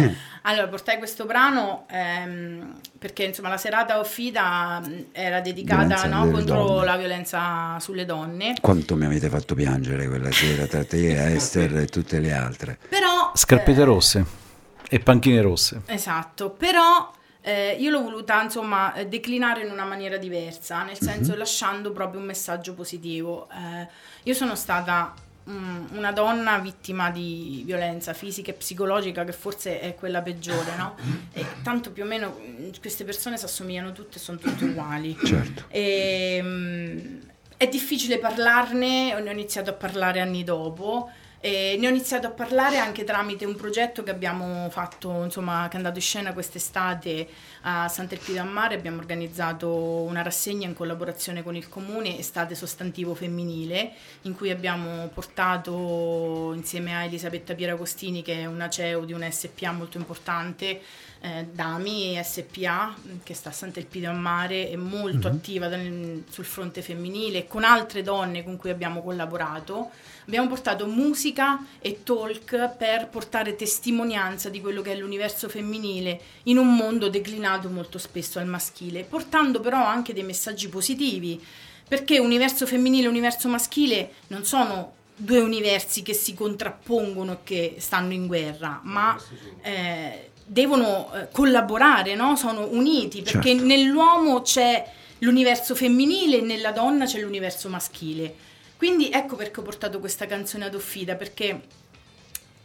[0.42, 6.84] allora, portai questo brano ehm, perché insomma la serata Offida era dedicata no, contro donne.
[6.86, 8.54] la violenza sulle donne.
[8.60, 12.78] Quanto mi avete fatto piangere quella sera tra te, Esther e tutte le altre.
[12.88, 13.32] Però...
[13.34, 13.84] Scarpette eh...
[13.84, 14.24] rosse
[14.88, 15.82] e panchine rosse.
[15.86, 17.10] Esatto, però
[17.46, 21.06] eh, io l'ho voluta insomma eh, declinare in una maniera diversa, nel mhm.
[21.06, 21.38] senso mm-hmm.
[21.38, 23.48] lasciando proprio un messaggio positivo.
[23.52, 23.86] Eh,
[24.22, 25.12] io sono stata
[25.44, 30.94] um, una donna vittima di violenza fisica e psicologica, che forse è quella peggiore, no?
[31.34, 35.14] E tanto più o meno mm, queste persone si assomigliano tutte e sono tutte uguali.
[35.22, 35.64] Certo.
[35.68, 37.20] E, um,
[37.58, 41.10] è difficile parlarne, ne ho iniziato a parlare anni dopo.
[41.46, 45.74] E ne ho iniziato a parlare anche tramite un progetto che abbiamo fatto, insomma, che
[45.74, 47.28] è andato in scena quest'estate
[47.64, 48.74] a Sant'Elpidio a Mare.
[48.74, 53.92] Abbiamo organizzato una rassegna in collaborazione con il comune, Estate Sostantivo Femminile,
[54.22, 59.70] in cui abbiamo portato insieme a Elisabetta Pieragostini, che è una CEO di una SPA
[59.72, 60.80] molto importante,
[61.24, 65.36] eh, Dami SPA, che sta a Sant'Elpidio a Mare, è molto mm-hmm.
[65.36, 69.90] attiva nel, sul fronte femminile, con altre donne con cui abbiamo collaborato.
[70.26, 76.58] Abbiamo portato musica e talk per portare testimonianza di quello che è l'universo femminile in
[76.58, 81.42] un mondo declinato molto spesso al maschile, portando però anche dei messaggi positivi,
[81.88, 87.76] perché universo femminile e universo maschile non sono due universi che si contrappongono e che
[87.78, 89.16] stanno in guerra, ma
[89.62, 92.36] eh, devono eh, collaborare, no?
[92.36, 93.64] sono uniti, perché Certo.
[93.64, 94.84] nell'uomo c'è
[95.18, 98.34] l'universo femminile e nella donna c'è l'universo maschile.
[98.76, 101.62] Quindi ecco perché ho portato questa canzone ad Offida, perché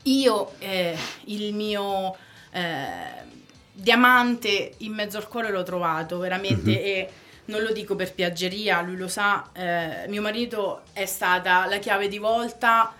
[0.03, 2.15] io eh, il mio
[2.51, 3.27] eh,
[3.71, 7.09] diamante in mezzo al cuore l'ho trovato veramente e
[7.45, 12.07] non lo dico per piaggeria, lui lo sa, eh, mio marito è stata la chiave
[12.07, 12.93] di volta.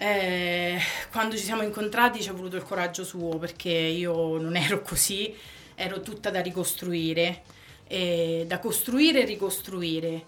[0.00, 0.78] Eh,
[1.10, 5.34] quando ci siamo incontrati ci ha voluto il coraggio suo perché io non ero così,
[5.74, 7.42] ero tutta da ricostruire,
[7.88, 10.24] e da costruire e ricostruire.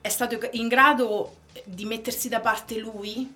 [0.00, 3.32] È stato in grado di mettersi da parte lui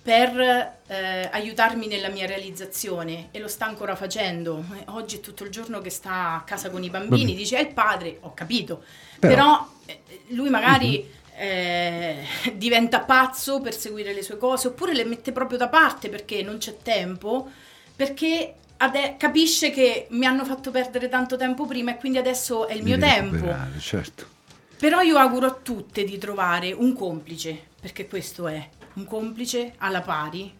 [0.00, 0.38] per
[0.86, 4.64] eh, aiutarmi nella mia realizzazione e lo sta ancora facendo.
[4.74, 7.60] Eh, Oggi è tutto il giorno che sta a casa con i bambini, dice è
[7.60, 8.82] il padre, ho capito,
[9.18, 11.06] Però- però, eh, lui magari
[11.38, 12.24] eh,
[12.54, 16.58] diventa pazzo per seguire le sue cose oppure le mette proprio da parte perché non
[16.58, 17.48] c'è tempo,
[17.94, 22.74] perché ade- capisce che mi hanno fatto perdere tanto tempo prima e quindi adesso è
[22.74, 23.54] il mio tempo.
[23.78, 24.36] certo.
[24.78, 30.00] Però io auguro a tutte di trovare un complice, perché questo è, un complice alla
[30.00, 30.52] pari,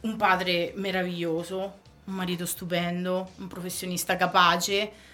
[0.00, 5.06] un padre meraviglioso, un marito stupendo, un professionista capace.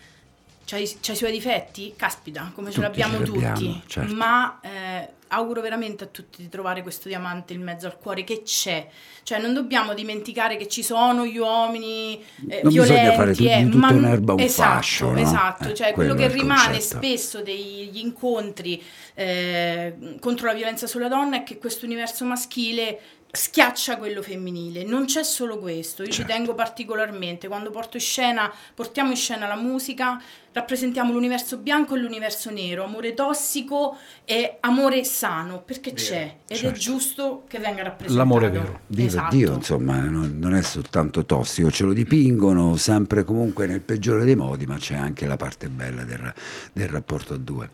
[0.67, 1.93] C'ha i, c'ha i suoi difetti?
[1.97, 3.83] Caspita, come ce Tutti l'abbiamo ce l'abbiamo, tutti.
[3.87, 4.15] certo.
[4.15, 8.43] Ma eh, auguro veramente a tutti di trovare questo diamante in mezzo al cuore che
[8.45, 8.89] c'è.
[9.25, 13.17] Cioè non dobbiamo dimenticare che ci sono gli uomini eh, Non violenti.
[13.17, 15.19] fare tut- eh, tutta ma un'erba un esatto, fascio, no?
[15.19, 16.97] Esatto, Eh, cioè quello quello che rimane concetto.
[16.97, 18.83] spesso degli incontri
[19.15, 23.01] eh, contro la violenza sulla donna è che questo universo maschile
[23.35, 24.85] schiaccia quello femminile.
[24.85, 26.33] Non c'è solo questo, io ci Certo.
[26.33, 27.49] tengo particolarmente.
[27.49, 30.23] Quando porto in scena, portiamo in scena la musica,
[30.53, 36.61] rappresentiamo l'universo bianco e l'universo nero, amore tossico e amore sano, perché c'è ed è
[36.61, 36.79] certo.
[36.79, 38.17] giusto che venga rappresentato.
[38.29, 38.81] L'amore vero.
[38.87, 39.35] Viva Esatto.
[39.37, 44.37] Dio, insomma, non, non è soltanto tossico, ce lo dipingono sempre comunque nel peggiore dei
[44.37, 46.33] modi, ma c'è anche la parte bella del,
[46.73, 47.71] del rapporto a due.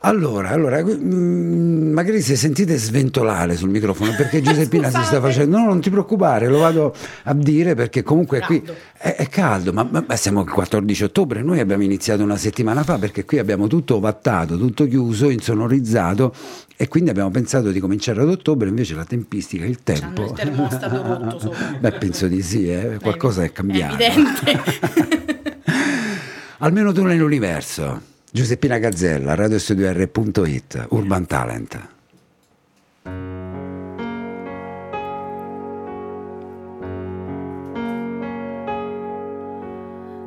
[0.00, 5.64] Allora, allora, mm, magari se sentite sventolare sul microfono perché Giuseppina si sta facendo, no,
[5.64, 6.94] non ti preoccupare, lo vado
[7.24, 8.80] a dire perché comunque qui Caldo.
[8.96, 12.96] è, è caldo, ma, ma- siamo il 14 ottobre, noi abbiamo iniziato una settimana fa
[12.98, 16.32] perché qui abbiamo tutto ovattato, tutto chiuso, insonorizzato
[16.76, 20.22] e quindi abbiamo pensato di cominciare ad ottobre, invece la tempistica, il C'hanno tempo...
[20.26, 21.76] il termostato rotto sopra.
[21.80, 23.96] Beh, penso di sì, eh, qualcosa è cambiato.
[23.96, 25.26] È evidente.
[26.58, 28.16] Almeno tu nell'universo.
[28.30, 31.88] Giuseppina Gazzella, radiostudio.it, Urban Talent.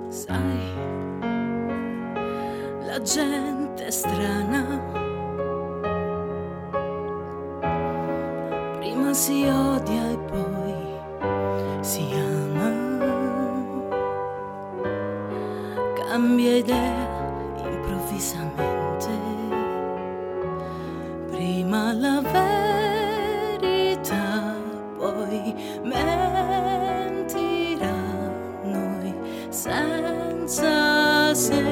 [0.10, 0.60] Sai,
[2.88, 4.82] la gente è strana.
[8.80, 10.74] Prima si odia e poi
[11.82, 12.70] si ama.
[16.10, 17.11] Cambia idea
[25.94, 27.96] mentirà
[28.64, 29.14] noi
[29.50, 31.71] senza serietà.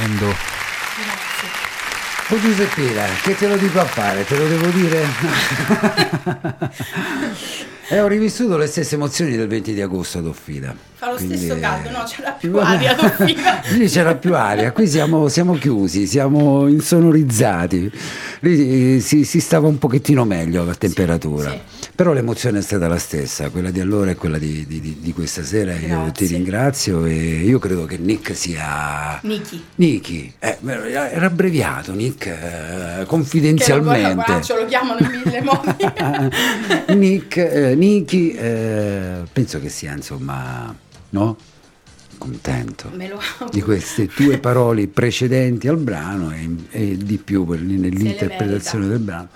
[0.00, 0.34] Stupendo.
[2.30, 4.24] Oh Giuseppina, che te lo dico a fare?
[4.24, 5.06] Te lo devo dire?
[7.92, 10.72] E ho rivissuto le stesse emozioni del 20 di agosto ad Offida.
[11.00, 12.04] Fa lo Quindi, stesso caldo, no?
[12.06, 13.62] C'era più aria ad Offida.
[13.70, 17.90] Lì c'era più aria, qui siamo, siamo chiusi, siamo insonorizzati.
[18.40, 21.50] Lì eh, si, si stava un pochettino meglio la temperatura.
[21.52, 21.58] sì.
[21.94, 25.42] Però l'emozione è stata la stessa, quella di allora e quella di, di- di- questa
[25.42, 25.72] sera.
[25.72, 26.26] Io ti Grazie.
[26.28, 29.18] ringrazio e io credo che Nick sia...
[29.22, 29.64] Niki.
[29.76, 34.14] Niki, eh, era abbreviato Nick eh, Che lo, confidenzialmente.
[34.14, 36.94] guarda, lo chiamano in mille modi.
[36.96, 40.74] Nick, eh, Niki, eh, penso che sia insomma,
[41.10, 41.36] no?
[42.18, 42.90] Contento
[43.50, 49.28] di queste tue parole precedenti al brano e, e di più nell'interpretazione del brano.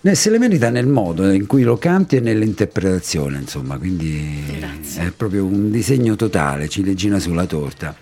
[0.00, 5.06] Ne- Se le merita nel modo in cui lo canti e nell'interpretazione, insomma, quindi Grazie.
[5.06, 7.94] è proprio un disegno totale, ciliegina sulla torta.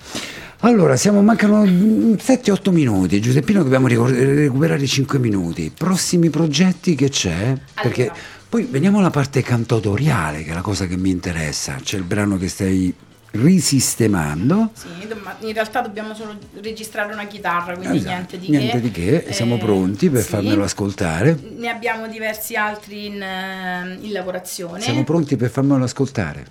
[0.60, 5.70] Allora, siamo, mancano 7-8 minuti, Giuseppino dobbiamo recuperare 5 minuti.
[5.76, 7.56] Prossimi progetti che c'è?
[7.74, 8.18] Perché Allora.
[8.52, 11.76] Poi veniamo alla parte cantatoriale, che è la cosa che mi interessa.
[11.82, 12.94] C'è il brano che stai
[13.30, 14.72] risistemando.
[14.74, 14.88] Sì,
[15.22, 18.80] ma in realtà dobbiamo solo registrare una chitarra, quindi Esatto, niente di niente che.
[18.82, 20.28] di che, siamo Eh, pronti per sì.
[20.28, 21.38] farmelo ascoltare.
[21.56, 24.82] Ne abbiamo diversi altri in, eh, in lavorazione.
[24.82, 26.44] Siamo pronti per farmelo ascoltare.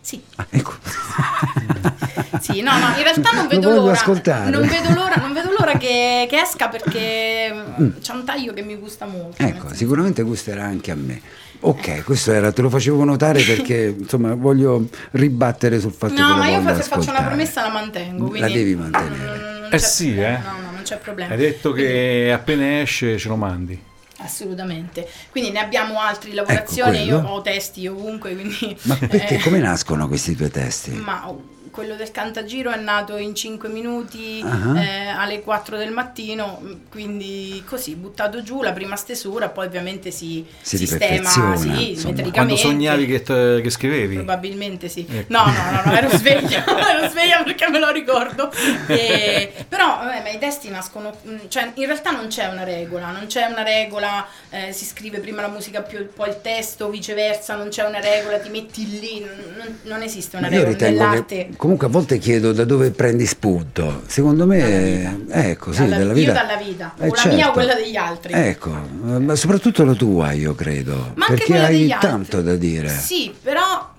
[0.00, 0.74] Sì, Ah, ecco.
[2.40, 3.92] sì, no, no, in realtà non vedo l'ora.
[3.94, 4.48] ascoltare.
[4.50, 8.62] Non vedo l'ora, non vedo l'ora che, che esca perché mm, c'è un taglio che
[8.62, 9.42] mi gusta molto.
[9.42, 11.20] Ecco, sicuramente gusterà anche a me.
[11.60, 16.36] Ok, questo era, te lo facevo notare perché insomma voglio ribattere sul fatto che No,
[16.36, 18.32] ma io se faccio una promessa la mantengo.
[18.34, 19.68] La devi mantenere.
[19.70, 20.38] Eh sì, eh.
[20.38, 21.32] No, no, non c'è problema.
[21.32, 23.86] Hai detto che appena esce ce lo mandi.
[24.18, 25.08] Assolutamente.
[25.30, 28.76] Quindi ne abbiamo altri in lavorazione, Ecco, io ho testi ovunque, quindi...
[28.82, 30.90] Ma perché eh, come nascono questi due testi?
[30.90, 31.32] Ma
[31.78, 34.82] quello del Cantagiro è nato in 5 minuti Ah.
[34.82, 36.60] eh, alle 4 del mattino,
[36.90, 42.30] quindi così, buttato giù la prima stesura, poi ovviamente si, Si sistema sì, metricamente.
[42.32, 44.14] Quando sognavi che, te- che scrivevi?
[44.16, 45.06] Probabilmente sì.
[45.08, 45.32] Ecco.
[45.32, 48.50] No, no, no, no, ero sveglia, ero sveglia perché me lo ricordo.
[48.88, 53.12] E- però, vabbè, ma i testi nascono, mh, cioè in realtà non c'è una regola,
[53.12, 57.54] non c'è una regola, eh, si scrive prima la musica più, poi il testo, viceversa,
[57.54, 61.48] non c'è una regola, ti metti lì, non, non esiste una Io regola ritengo nell'arte.
[61.50, 64.02] che comunque a volte chiedo da dove prendi spunto.
[64.06, 66.32] Secondo me è così, Dalla- della io vita.
[66.32, 67.52] dalla vita, Eh, o la mia o certo.
[67.52, 68.32] quella degli altri.
[68.32, 70.94] Ecco, eh, ma soprattutto la tua, io credo.
[71.16, 72.08] Ma anche perché quella hai degli altri.
[72.08, 72.88] tanto da dire.
[72.88, 73.96] Sì, però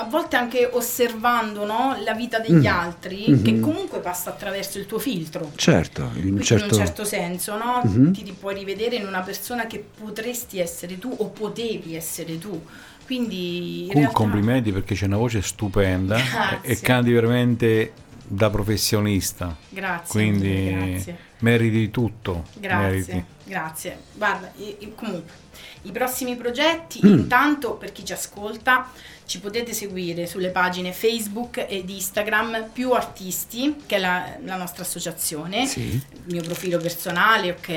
[0.00, 2.72] a volte anche osservando no, la vita degli Mm.
[2.72, 3.42] altri, Mhm.
[3.42, 5.50] che comunque passa attraverso il tuo filtro.
[5.56, 6.66] Certo, in un certo...
[6.66, 7.80] in un certo senso, no?
[7.82, 8.12] Mhm.
[8.12, 12.62] Ti, ti puoi rivedere in una persona che potresti essere tu o potevi essere tu.
[13.08, 13.46] Quindi
[13.84, 16.70] in Comunque realtà- complimenti perché c'è una voce stupenda e- Grazie.
[16.70, 17.92] e canti veramente
[18.26, 19.56] da professionista.
[19.70, 20.10] Grazie.
[20.10, 21.16] Quindi grazie.
[21.38, 22.44] meriti tutto.
[22.58, 23.24] Grazie, meriti.
[23.44, 23.98] grazie.
[24.14, 25.22] Guarda, comunque,
[25.82, 27.18] i prossimi progetti, Mm.
[27.18, 28.90] intanto per chi ci ascolta,
[29.26, 34.82] ci potete seguire sulle pagine Facebook ed Instagram Più Artisti, che è la, la nostra
[34.84, 35.66] associazione.
[35.66, 35.80] Sì.
[35.82, 36.02] Il
[36.32, 37.68] mio profilo personale, ok,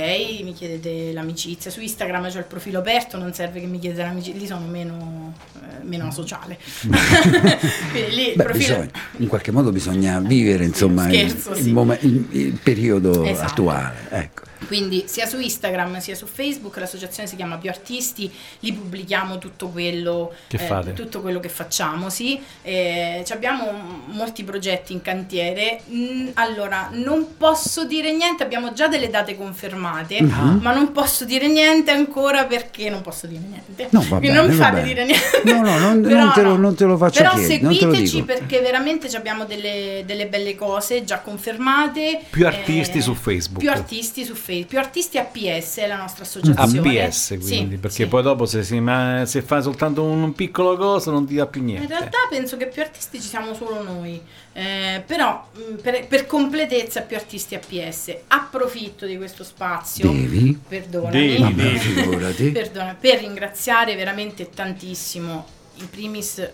[0.43, 1.69] mi chiedete l'amicizia.
[1.69, 5.33] Su Instagram c'ho il profilo aperto, non serve che mi chiedete l'amicizia, lì sono meno,
[5.55, 6.57] eh, meno sociale.
[7.91, 8.75] Quindi lì il Beh, profilo...
[8.77, 11.71] bisogna- in qualche modo bisogna vivere insomma il, Scherzo, il sì.
[11.71, 13.47] mome- il- il periodo Esatto.
[13.49, 13.95] attuale.
[14.09, 14.41] Ecco.
[14.71, 19.67] Quindi sia su Instagram sia su Facebook l'associazione si chiama Più Artisti, lì pubblichiamo tutto
[19.67, 20.93] quello Che fate?
[20.93, 22.39] tutto quello che facciamo, sì.
[22.61, 23.69] Eh, ci abbiamo
[24.05, 25.81] molti progetti in cantiere.
[25.91, 30.59] Mm, allora, non posso dire niente, abbiamo già delle date confermate, Mhm.
[30.61, 33.87] ma non posso dire niente ancora perché non posso dire niente.
[33.89, 34.87] No, va bene, non mi va fate bene.
[34.87, 35.41] dire niente.
[35.51, 36.55] No, no, non- Però non te lo- no.
[36.57, 38.25] non te lo faccio Però chiedere, non te lo seguiteci dico.
[38.25, 42.21] perché veramente ci abbiamo delle, delle belle cose già confermate.
[42.29, 43.59] Più artisti Eh, su Facebook.
[43.59, 44.59] Più artisti su Facebook.
[44.65, 47.05] Più artisti APS è la nostra associazione.
[47.07, 48.07] APS quindi, Sì, perché sì.
[48.07, 51.61] poi dopo se, si, ma, se fai soltanto un piccolo cosa non ti dà più
[51.63, 51.83] niente.
[51.83, 54.21] In realtà penso che più artisti ci siamo solo noi,
[54.53, 58.15] Eh, però mh, per, per completezza più artisti APS.
[58.27, 60.59] Approfitto di questo spazio, Devi?
[60.67, 61.77] perdonami, Devi, devi.
[61.79, 62.51] figurati.
[62.51, 65.45] perdona, per ringraziare veramente tantissimo,
[65.75, 66.51] in primis eh,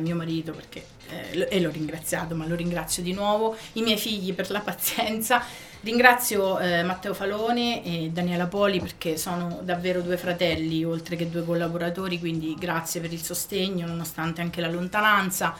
[0.00, 3.98] mio marito, perché, eh, lo- e l'ho ringraziato, ma lo ringrazio di nuovo, i miei
[3.98, 5.42] figli per la pazienza.
[5.84, 11.44] Ringrazio eh, Matteo Falone e Daniela Poli perché sono davvero due fratelli, oltre che due
[11.44, 15.54] collaboratori, quindi grazie per il sostegno, nonostante anche la lontananza.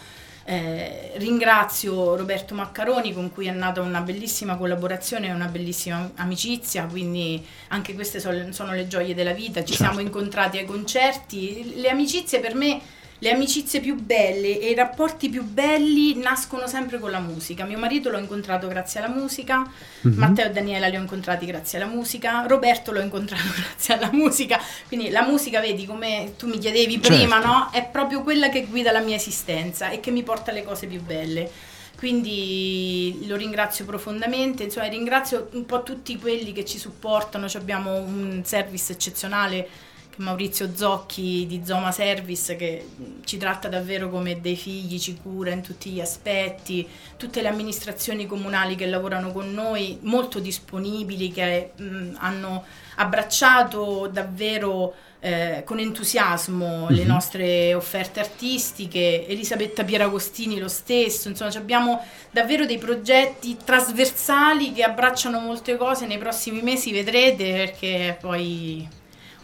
[0.47, 6.87] Eh, ringrazio Roberto Maccaroni con cui è nata una bellissima collaborazione e una bellissima amicizia,
[6.87, 11.91] quindi anche queste sono, sono le gioie della vita, ci siamo incontrati ai concerti, le
[11.91, 12.81] amicizie per me,
[13.25, 17.65] le amicizie più belle e i rapporti più belli nascono sempre con la musica.
[17.65, 19.67] Mio marito l'ho incontrato grazie alla musica,
[20.03, 24.61] Matteo e Daniela li ho incontrati grazie alla musica, Roberto l'ho incontrato grazie alla musica,
[24.89, 27.47] quindi la musica, vedi come tu mi chiedevi prima, Certo.
[27.47, 27.71] no?
[27.73, 31.01] È proprio quella che guida la mia esistenza e che mi porta alle cose più
[31.01, 31.51] belle.
[31.97, 37.95] Quindi lo ringrazio profondamente, insomma ringrazio un po' tutti quelli che ci supportano, Ci abbiamo
[37.97, 42.89] un service eccezionale Maurizio Zocchi di Zoma Service che
[43.25, 46.87] ci tratta davvero come dei figli, ci cura in tutti gli aspetti,
[47.17, 52.65] tutte le amministrazioni comunali che lavorano con noi, molto disponibili, che mh, hanno
[52.97, 62.05] abbracciato davvero eh, con entusiasmo le nostre offerte artistiche, Elisabetta Pieragostini lo stesso, insomma abbiamo
[62.31, 68.87] davvero dei progetti trasversali che abbracciano molte cose, nei prossimi mesi vedrete perché poi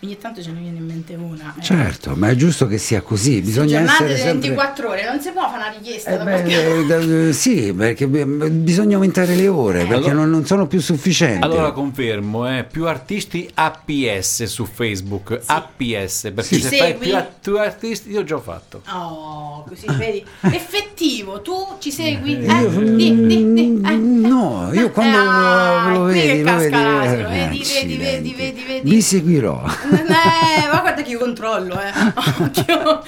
[0.02, 1.54] ogni tanto ce ne viene in mente una.
[1.58, 1.62] eh.
[1.62, 4.48] Certo, ma è giusto che sia così, bisogna giornate essere di sempre...
[4.48, 6.86] 24 ore, non si può fare una richiesta Eh beh, qualche eh,
[7.26, 11.44] da- sì, perché beh, bisogna aumentare le ore, perché Allora- non, non sono più sufficienti.
[11.44, 17.06] Allora confermo, eh, più artisti APS su Facebook, APS, perché Ci se fai segui?
[17.06, 18.82] più, a- più artisti io ho già fatto.
[18.92, 20.24] Oh, così vedi.
[20.40, 22.38] Effettivo, tu ci segui?
[22.44, 23.94] Eh, Io- di, di, di, eh.
[23.96, 28.34] No, io quando Ah, lo qui vedi, che lo casca vedi, eh, vedi, vedi, vedi,
[28.36, 28.90] vedi, vedi.
[28.90, 29.62] Vi seguirò.
[30.20, 31.90] Eh, ma guarda che io controllo, eh.
[32.42, 33.02] Occhio.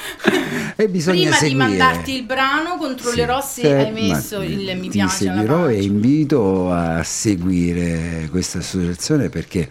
[0.76, 1.48] E bisogna Prima seguire.
[1.48, 5.82] di mandarti il brano, controllerò Sì, se hai ma messo il mi piace seguirò e
[5.82, 9.68] invito a seguire questa associazione perché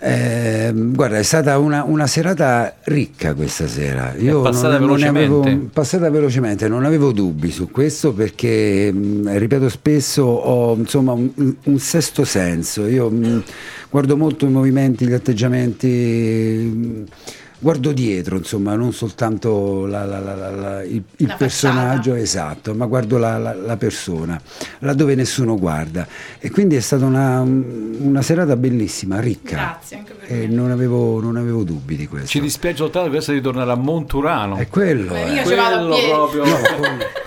[0.00, 5.08] eh, guarda è stata una, una serata ricca questa sera io passata non, non ne
[5.08, 5.70] avevo, velocemente.
[5.72, 11.78] passata velocemente non avevo dubbi su questo perché mh, ripeto spesso ho insomma un, un
[11.78, 13.42] sesto senso io mh,
[13.90, 17.04] guardo molto i movimenti gli atteggiamenti mh,
[17.60, 22.18] guardo dietro, insomma, non soltanto la- la- la- la- la- il, il La personaggio facciata.
[22.18, 24.40] esatto, ma guardo la, la- la persona,
[24.80, 26.06] laddove nessuno guarda.
[26.38, 29.56] E quindi è stata una, una serata bellissima, ricca.
[29.56, 30.54] Grazie, anche per E me.
[30.54, 32.28] non avevo, non avevo dubbi di questo.
[32.28, 34.56] Ci dispiace soltanto questo di tornare a Monturano.
[34.56, 35.12] È quello.
[35.12, 35.32] Ma eh.
[35.34, 36.10] io ci vado a quello piedi.
[36.10, 36.56] proprio, No,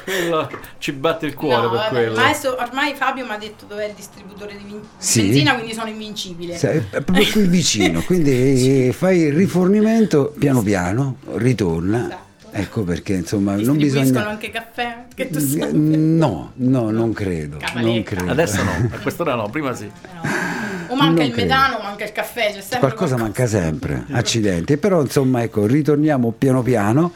[0.04, 2.16] quello ci batte il cuore No, per vabbè, quello.
[2.16, 5.22] ma adesso ormai Fabio mi ha detto dov'è il distributore di vin- Sì.
[5.24, 6.58] benzina, quindi sono invincibile.
[6.58, 12.06] Sai, È proprio qui vicino, quindi fai il rifornimento piano piano, ritorna.
[12.06, 12.30] Esatto.
[12.54, 14.28] Ecco perché insomma non bisogna...
[14.28, 15.06] anche caffè?
[15.16, 15.70] Che tu sappia.
[15.72, 17.58] No, no, non credo.
[17.76, 18.30] Non credo.
[18.30, 19.86] Adesso no, a quest'ora no, prima sì.
[19.86, 20.70] Eh no.
[20.92, 21.54] O manca Non il credo.
[21.54, 24.76] metano, o manca il caffè, c'è sempre Qualcosa manca sempre, accidenti.
[24.78, 27.14] Però insomma, ecco, ritorniamo piano piano,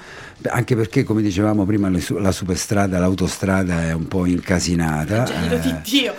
[0.48, 5.24] anche perché come dicevamo prima la superstrada, l'autostrada è un po' incasinata.
[5.24, 6.14] Gelo di eh, Dio.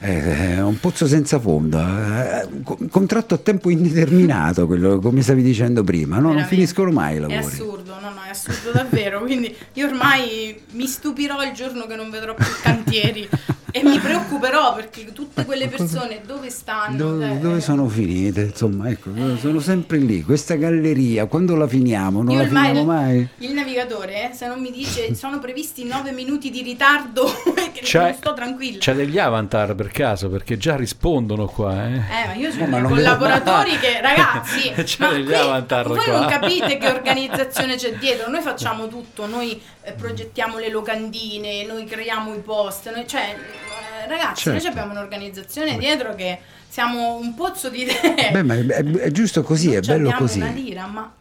[0.00, 5.42] Eh, È un pozzo senza fondo, eh, un contratto a tempo indeterminato, quello, come stavi
[5.42, 6.32] dicendo prima, no?
[6.32, 7.38] non finiscono mai i È lavori.
[7.38, 9.20] assurdo, no, no, è assurdo davvero.
[9.20, 13.28] Quindi io ormai mi stupirò il giorno che non vedrò più cantieri
[13.70, 16.96] e mi preoccuperò perché tutte quelle persone dove stanno?
[16.96, 18.42] Dove, Eh, dove sono finite?
[18.42, 20.22] Insomma, ecco, sono sempre lì.
[20.22, 22.22] Questa galleria, quando la finiamo?
[22.22, 23.28] Non Io la ormai finiamo mai?
[23.38, 27.24] Il navigatore, eh, se non mi dice sono previsti 9 minuti di ritardo,
[27.92, 28.78] non sto tranquilla.
[28.78, 31.94] C'è degli avatar per caso, perché già rispondono qua, eh.
[31.96, 36.18] Eh, ma io No, ho ma collaboratori che, ragazzi, C'è ma qui voi qua.
[36.18, 38.30] non capite che organizzazione c'è dietro.
[38.30, 44.08] Noi facciamo tutto, noi eh, progettiamo le locandine, noi creiamo i post, noi- cioè, eh,
[44.08, 44.78] ragazzi, noi Certo.
[44.78, 48.30] abbiamo un'organizzazione dietro che siamo un pozzo di idee.
[48.32, 50.38] Beh, ma è, è- è giusto così, Non è bello abbiamo così.
[50.40, 51.12] una lira, ma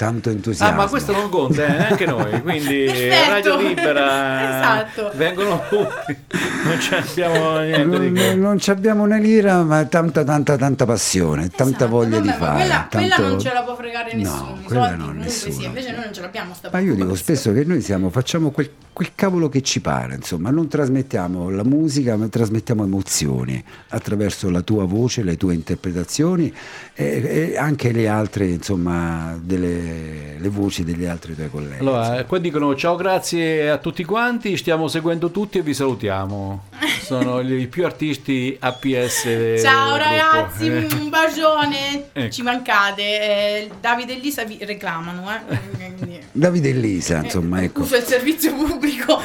[0.00, 0.76] Tanto Ah, entusiasmo.
[0.76, 3.30] ma questo non conta, eh, neanche noi, quindi Perfetto.
[3.30, 5.12] Radio Libera Esatto.
[5.14, 6.16] vengono tutti,
[6.64, 8.34] non ci abbiamo niente di non, che.
[8.34, 12.28] non ci abbiamo una lira, ma tanta, tanta, tanta passione, tanta Esatto, voglia vabbè, di
[12.32, 12.58] fare.
[12.60, 14.58] Quella, quella tanto- non ce la può fregare No, nessuno.
[14.58, 15.52] I quella soldi no, comunque nessuno.
[15.54, 18.50] sì, invece noi non ce l'abbiamo sta Ma io dico spesso che noi siamo, facciamo
[18.52, 24.48] quel, quel cavolo che ci pare, insomma, non trasmettiamo la musica, ma trasmettiamo emozioni attraverso
[24.48, 26.50] la tua voce, le tue interpretazioni
[26.94, 29.88] e, e anche le altre, insomma, delle
[30.38, 31.80] le voci degli altri tuoi colleghi.
[31.80, 36.64] Allora, qua dicono ciao, grazie a tutti quanti, stiamo seguendo tutti e vi salutiamo.
[37.02, 40.86] Sono i più artisti APS Ciao ragazzi, Eh.
[40.94, 41.78] un bacione.
[42.20, 42.32] Ecco.
[42.32, 43.02] Ci mancate.
[43.02, 46.20] Eh, Davide e Lisa vi reclamano, eh.
[46.32, 47.82] Davide e Lisa, eh, insomma, ecco.
[47.82, 49.20] Uso il servizio pubblico.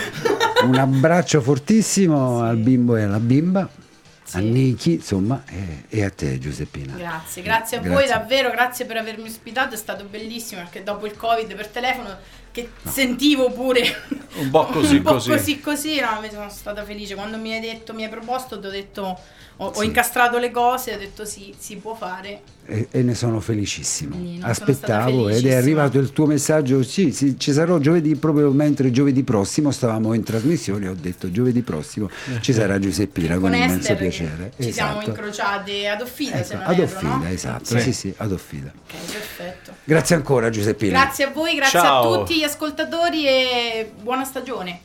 [0.63, 3.84] Un abbraccio fortissimo al bimbo e alla bimba, Sì.
[4.31, 6.95] A Niki, insomma, e, e a te Giuseppina.
[6.95, 7.89] Grazie, grazie a Grazie.
[7.97, 12.17] voi davvero, grazie per avermi ospitato, è stato bellissimo perché dopo il Covid per telefono
[12.51, 13.83] che sentivo pure
[14.35, 15.29] Un po' così, un po' così.
[15.29, 18.67] così così, no, mi sono stata felice quando mi hai detto, mi hai proposto, ti
[18.67, 19.19] ho detto
[19.57, 22.41] ho, ho incastrato le cose, ho detto sì, si può fare.
[22.67, 24.15] E, e ne sono felicissimo.
[24.15, 26.81] Sì, no, sono Aspettavo ed è arrivato il tuo messaggio.
[26.83, 30.87] Sì, sì, ci sarò giovedì, proprio mentre giovedì prossimo stavamo in trasmissione.
[30.87, 32.09] Ho detto giovedì prossimo
[32.41, 34.51] ci sarà Giuseppina con, Con immenso Esther piacere.
[34.59, 35.09] ci siamo Esatto.
[35.09, 37.27] incrociate ad Offida, se Ecco, non ad Offida, no?
[37.27, 37.65] esatto.
[37.65, 37.79] Sì.
[37.79, 38.71] Sì, sì, ad Offida.
[38.75, 39.73] Ok, perfetto.
[39.83, 40.99] Grazie ancora Giuseppina.
[41.03, 42.13] Grazie a voi, grazie Ciao.
[42.13, 44.79] a tutti gli ascoltatori e buona stagione.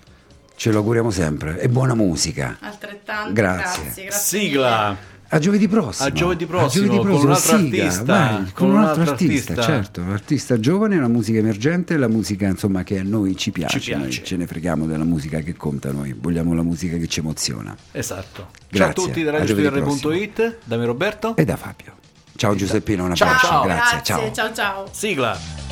[0.60, 1.58] Ce lo auguriamo sempre.
[1.58, 2.58] E buona musica.
[2.60, 3.32] Altrettanto.
[3.32, 3.82] Grazie.
[3.84, 4.96] Grazie, grazie Sigla.
[5.28, 6.06] A giovedì prossimo.
[6.08, 9.02] A giovedì A prossimo, giovedì con un altro siga, artista, vai, con con, un altro
[9.04, 9.62] artista, artista.
[9.62, 13.80] certo, un artista giovane, la musica emergente, la musica insomma che a noi ci piace,
[13.80, 14.02] Ci piace.
[14.02, 17.74] noi ce ne freghiamo della musica che conta, noi vogliamo la musica che ci emoziona.
[17.92, 18.48] Esatto.
[18.52, 21.36] Ciao Grazie, a tutti da a radiostr.it, da me Roberto.
[21.36, 21.94] E da Fabio.
[22.36, 23.62] Ciao Giuseppino, un Ciao, abbraccio, ciao.
[23.64, 24.32] grazie, ciao.
[24.34, 24.88] ciao ciao.
[24.92, 25.69] Sigla.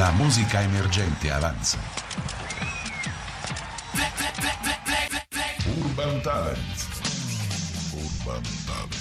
[0.00, 1.76] La musica emergente avanza.
[5.76, 6.56] Urban Talent.
[7.92, 8.99] Urban Talent.